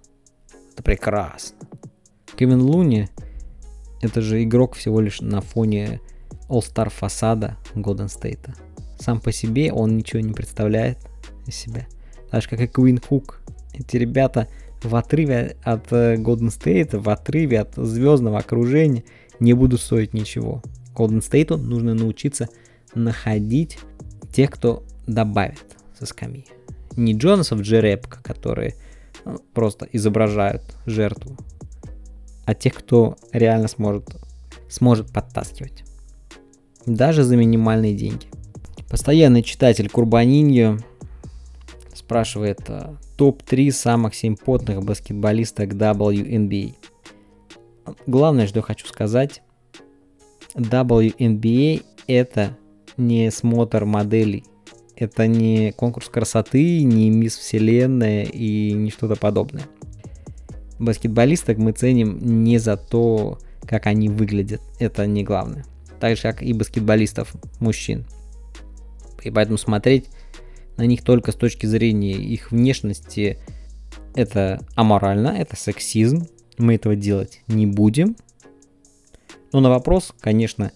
[0.74, 1.56] это прекрасно.
[2.36, 3.10] Кевин Луни
[4.01, 6.01] это же игрок всего лишь на фоне
[6.50, 8.50] All-Star фасада Golden State.
[9.00, 10.98] Сам по себе он ничего не представляет
[11.46, 11.88] из себя.
[12.32, 13.41] Так же как и Куин Кук.
[13.74, 14.48] Эти ребята
[14.84, 19.04] в отрыве от Golden State, в отрыве от звездного окружения
[19.39, 20.62] не будут стоить ничего.
[20.93, 22.48] Golden State нужно научиться
[22.93, 23.80] находить
[24.34, 25.66] тех, кто добавит
[25.98, 26.46] со скамьи.
[26.96, 28.76] Не Джонасов Джерепка, которые
[29.26, 31.38] ну, просто изображают жертву,
[32.46, 34.16] а тех, кто реально сможет,
[34.70, 35.85] сможет подтаскивать.
[36.86, 38.28] Даже за минимальные деньги.
[38.90, 40.78] Постоянный читатель Курбаниньо
[41.94, 46.76] спрашивает э, топ-3 самых симпотных баскетболисток WNBA.
[48.06, 49.42] Главное, что хочу сказать,
[50.56, 52.58] WNBA это
[52.98, 54.44] не смотр моделей.
[54.96, 59.64] Это не конкурс красоты, не мисс Вселенная и не что-то подобное.
[60.80, 64.62] Баскетболисток мы ценим не за то, как они выглядят.
[64.80, 65.66] Это не главное.
[66.06, 68.06] Так же, как и баскетболистов мужчин.
[69.24, 70.06] И поэтому смотреть
[70.78, 73.39] на них только с точки зрения их внешности
[74.14, 76.28] это аморально, это сексизм.
[76.60, 78.18] Мы этого делать не будем.
[79.51, 80.72] Но на вопрос, конечно,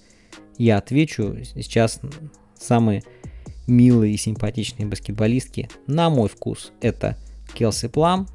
[0.58, 2.02] я отвечу сейчас
[2.60, 3.04] самые
[3.68, 7.20] милые и симпатичные баскетболистки, на мой вкус, это
[7.54, 8.28] Келси Плам,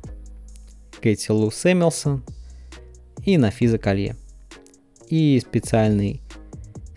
[1.03, 2.23] Кэти Лу Сэмилсон
[3.25, 4.15] и Нафиза Колье.
[5.09, 6.21] И специальный,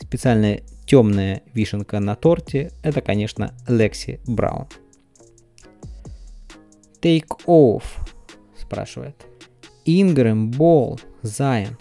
[0.08, 4.68] специальная темная вишенка на торте– это, конечно, Лекси Браун.
[7.02, 7.84] Take off,
[8.58, 9.16] спрашивает.
[9.86, 11.78] Ингрэм, Болл, Зайон,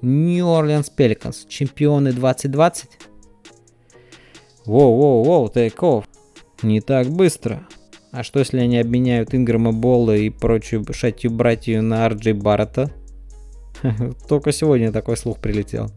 [0.00, 2.90] Нью Орлеанс Пеликанс, чемпионы 2020?
[4.66, 6.04] Воу-воу-воу, take off.
[6.62, 7.66] Не так быстро.
[8.10, 12.90] А что если они обменяют Ингрэма Болла и прочую шатью братью на Арджей Баррета?
[14.28, 15.90] Только сегодня такой слух прилетел.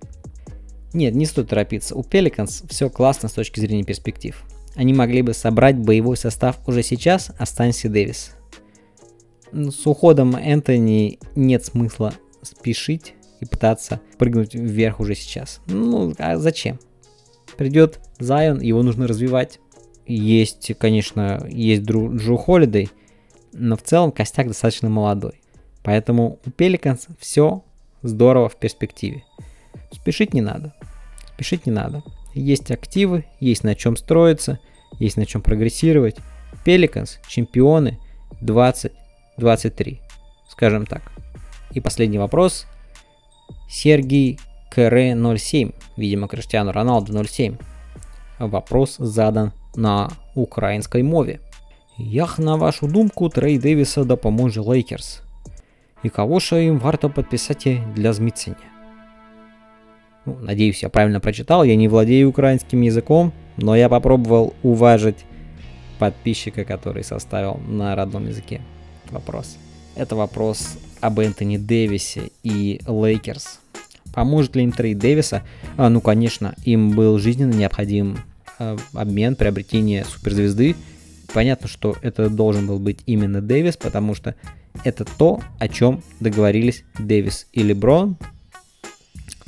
[0.96, 1.94] Нет, не стоит торопиться.
[1.94, 4.42] У Пеликанс все классно с точки зрения перспектив.
[4.76, 8.32] Они могли бы собрать боевой состав уже сейчас, останься Дэвис.
[9.52, 15.60] С уходом Энтони нет смысла спешить и пытаться прыгнуть вверх уже сейчас.
[15.68, 16.80] Ну, а зачем?
[17.58, 19.60] Придет Зайон, его нужно развивать.
[20.06, 22.90] Есть, конечно, есть Дру, Джо Холидей,
[23.52, 25.42] но в целом костяк достаточно молодой.
[25.84, 27.66] Поэтому у Пеликанс все
[28.02, 29.26] здорово в перспективе.
[29.92, 30.74] Спешить не надо
[31.35, 32.03] Спешить не надо.
[32.35, 34.59] Есть активы, есть на чем строиться,
[34.99, 36.17] есть на чем прогрессировать.
[36.65, 37.99] Пеликанс чемпионы
[38.41, 40.01] 2023,
[40.49, 41.03] скажем так.
[41.73, 42.67] И последний вопрос.
[43.69, 44.39] Сергей
[44.71, 47.57] КР 07, видимо, Криштиану Роналду 07.
[48.39, 51.41] Вопрос задан на украинской мове.
[51.99, 55.23] Як на вашу думку, Трей Девіса допоможе Лейкерс?
[56.03, 58.74] І кого ж їм варто підписати для зміцнення?
[60.26, 61.64] Ну, надеюсь, я правильно прочитал.
[61.64, 65.26] Я не владею украинским языком, но я попробовал уважить
[66.00, 68.62] подписчика, который составил на родном языке
[69.12, 69.58] вопрос.
[69.96, 73.60] Это вопрос об Энтони Дэвисе и Лейкерс.
[74.14, 75.44] Поможет ли им трейд Дэвиса?
[75.78, 78.18] А, ну, конечно, им был жизненно необходим
[78.60, 80.76] э, обмен, приобретение суперзвезды.
[81.34, 84.36] Понятно, что это должен был быть именно Дэвис, потому что
[84.84, 88.18] это то, о чем договорились Дэвис и Леброн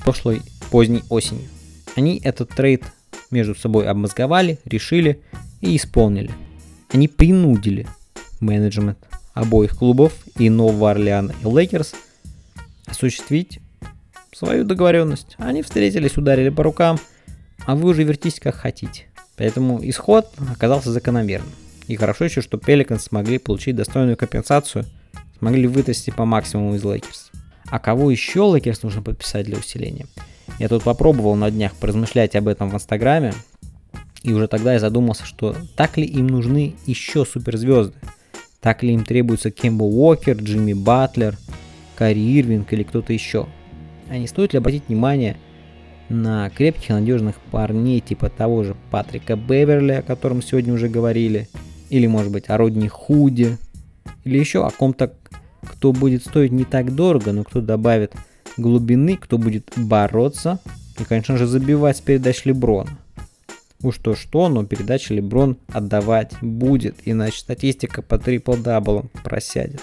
[0.08, 1.48] прошлой поздней осенью.
[1.96, 2.84] Они этот трейд
[3.32, 5.22] между собой обмозговали, решили
[5.62, 6.32] и исполнили.
[6.92, 7.88] Они принудили
[8.40, 8.98] менеджмент
[9.34, 11.94] обоих клубов и Нового Орлеана и Лейкерс
[12.86, 13.60] осуществить
[14.34, 15.36] свою договоренность.
[15.38, 17.00] Они встретились, ударили по рукам,
[17.66, 19.06] а вы уже вертитесь как хотите.
[19.36, 21.52] Поэтому исход оказался закономерным.
[21.88, 24.86] И хорошо еще, что Пеликанс смогли получить достойную компенсацию,
[25.40, 27.32] смогли вытащить по максимуму из Лейкерс.
[27.70, 30.08] А кого еще Лейкерс нужно подписать для усиления?
[30.60, 33.34] Я тут попробовал на днях поразмышлять об этом в Инстаграме,
[34.24, 37.96] и уже тогда я задумался, что так ли им нужны еще суперзвезды?
[38.60, 41.38] Так ли им требуется Кембо Уокер, Джимми Батлер,
[41.96, 43.48] Кари Ирвинг или кто-то еще?
[44.10, 45.38] А не стоит ли обратить внимание
[46.10, 51.48] на крепких и надежных парней типа того же Патрика Беверли, о котором сегодня уже говорили,
[51.90, 53.58] или может быть о Родни Худе,
[54.24, 55.14] или еще о ком-то,
[55.68, 58.14] кто будет стоить не так дорого, но кто добавит
[58.58, 60.60] глубины, кто будет бороться
[61.00, 62.98] и, конечно же, забивать с передач Леброна.
[63.84, 69.82] Уж что-что, но передачи Леброн отдавать будет, иначе статистика по трипл-даблам просядет.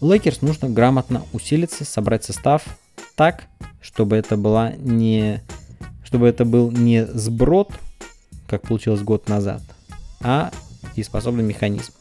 [0.00, 2.64] Лейкерс нужно грамотно усилиться, собрать состав
[3.16, 3.44] так,
[3.82, 5.42] чтобы это была не
[6.02, 7.70] чтобы это был не сброд,
[8.48, 9.62] как получилось год назад,
[10.20, 10.50] а
[10.96, 11.92] дееспособный механизм.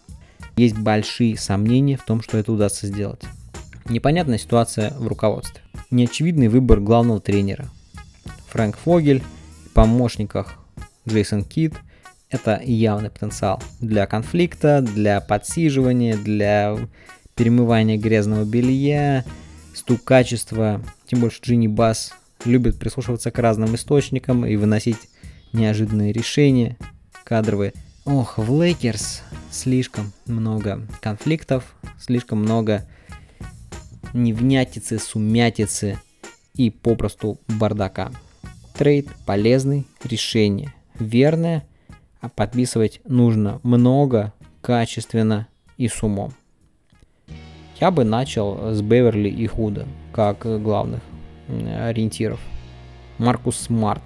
[0.60, 3.22] Есть большие сомнения в том, что это удастся сделать.
[3.86, 7.70] Непонятная ситуация в руководстве неочевидный выбор главного тренера.
[8.50, 9.24] Фрэнк Фогель,
[9.68, 10.60] в помощниках
[11.08, 11.76] Джейсон Кидд–
[12.30, 16.76] это явный потенциал для конфликта, для подсиживания, для
[17.36, 19.24] перемывания грязного белья,
[19.74, 20.84] стукачества.
[21.08, 22.12] Тем более Джини Басс
[22.44, 25.08] любит прислушиваться к разным источникам и выносить
[25.54, 26.76] неожиданные решения
[27.24, 27.72] кадровые.
[28.06, 29.22] Ох, в Лейкерс
[29.52, 32.88] слишком много конфликтов, слишком много
[34.14, 36.00] невнятицы, сумятицы
[36.56, 38.12] и попросту бардака.
[38.74, 41.68] Трейд полезный, решение верное,
[42.22, 45.48] а подписывать нужно много, качественно
[45.78, 46.34] и с умом.
[47.80, 51.02] Я бы начал с Беверли и Худа, как главных
[51.48, 52.40] ориентиров.
[53.18, 54.04] Маркус Смарт.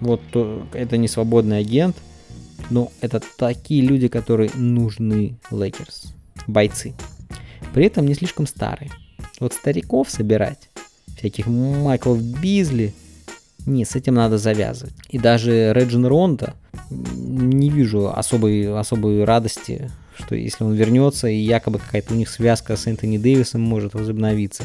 [0.00, 0.22] Вот
[0.72, 1.96] это не свободный агент,
[2.70, 6.14] но это такие люди, которые нужны Лейкерс.
[6.46, 6.94] Бойцы.
[7.72, 8.90] При этом не слишком старые.
[9.40, 10.70] Вот стариков собирать,
[11.16, 12.94] всяких Майклов Бизли,
[13.66, 14.94] не, с этим надо завязывать.
[15.08, 16.54] И даже Раджон Рондо
[16.90, 22.76] не вижу особой, особой радости, что если он вернется и якобы какая-то у них связка
[22.76, 24.64] с Энтони Дэвисом может возобновиться.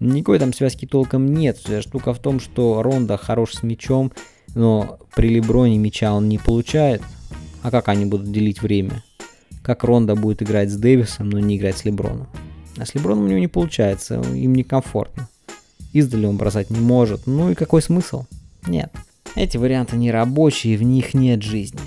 [0.00, 1.60] Никакой там связки толком нет.
[1.80, 4.12] Штука в том, что Рондо хорош с мячом,
[4.54, 7.02] но при Леброне мяча он не получает.
[7.62, 9.02] А как они будут делить время?
[9.62, 12.28] Как Ронда будет играть с Дэвисом, но не играть с Леброном?
[12.76, 15.28] А с Леброном у него не получается, им некомфортно.
[15.92, 17.26] Издали он бросать не может.
[17.26, 18.24] Ну и какой смысл?
[18.66, 18.92] Нет.
[19.34, 21.80] Эти варианты не рабочие, в них нет жизни.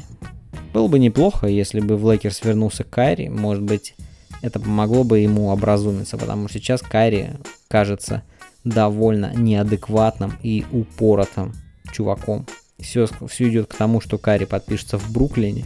[0.73, 3.29] Было бы неплохо, если бы в Лейкерс вернулся Кайри.
[3.29, 3.95] Может быть,
[4.41, 7.29] это помогло бы ему образумиться, потому что сейчас Кайри
[7.67, 8.23] кажется
[8.63, 11.53] довольно неадекватным и упоротым
[11.91, 12.45] чуваком.
[12.79, 15.65] Все, все идет к тому, что Карри подпишется в Бруклине.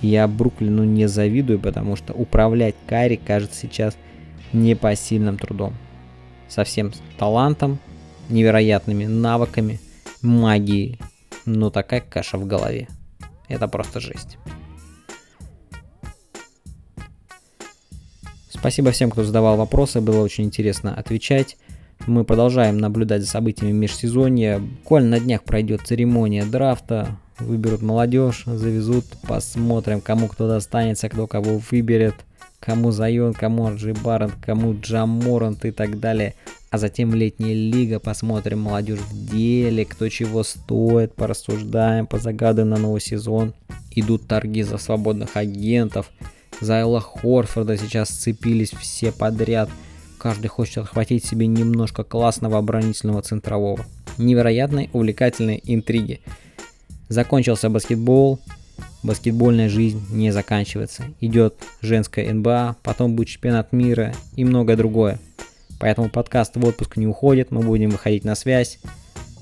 [0.00, 3.96] Я Бруклину не завидую, потому что управлять Карри кажется сейчас
[4.52, 5.74] непосильным трудом.
[6.48, 7.78] Со всем талантом,
[8.28, 9.80] невероятными навыками,
[10.22, 10.98] магией.
[11.44, 12.88] Но такая каша в голове.
[13.48, 14.38] Это просто жесть.
[18.48, 21.56] Спасибо всем, кто задавал вопросы, было очень интересно отвечать.
[22.06, 24.60] Мы продолжаем наблюдать за событиями межсезонья.
[24.60, 27.08] Буквально на днях пройдет церемония драфта.
[27.40, 32.14] Выберут молодежь, завезут, посмотрим, кому кто достанется, кто кого выберет,
[32.60, 36.34] кому Зайон, кому Арджи Барретт, кому Джаморант и так далее.
[36.70, 43.00] А затем летняя лига, посмотрим молодежь в деле, кто чего стоит, порассуждаем, позагадаем на новый
[43.00, 43.52] сезон.
[43.90, 46.08] Идут торги за свободных агентов.
[46.60, 49.68] За Элла Хорфорда сейчас сцепились все подряд–
[50.26, 53.86] Каждый хочет отхватить себе немножко классного оборонительного центрового.
[54.18, 56.20] Невероятные увлекательные интриги.
[57.08, 58.40] Закончился баскетбол,
[59.04, 61.04] баскетбольная жизнь не заканчивается.
[61.20, 65.20] Идет женская НБА, потом будет чемпионат мира и многое другое.
[65.78, 68.80] Поэтому подкаст в отпуск не уходит, мы будем выходить на связь,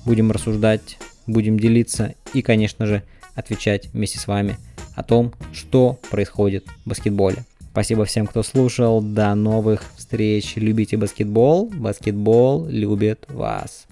[0.05, 3.01] будем рассуждать, будем делиться и, конечно же,
[3.33, 4.57] отвечать вместе с вами
[4.93, 7.43] о том, что происходит в баскетболе.
[7.75, 9.01] Спасибо всем, кто слушал.
[9.01, 10.53] До новых встреч.
[10.55, 11.71] Любите баскетбол.
[11.73, 13.87] Баскетбол любит вас.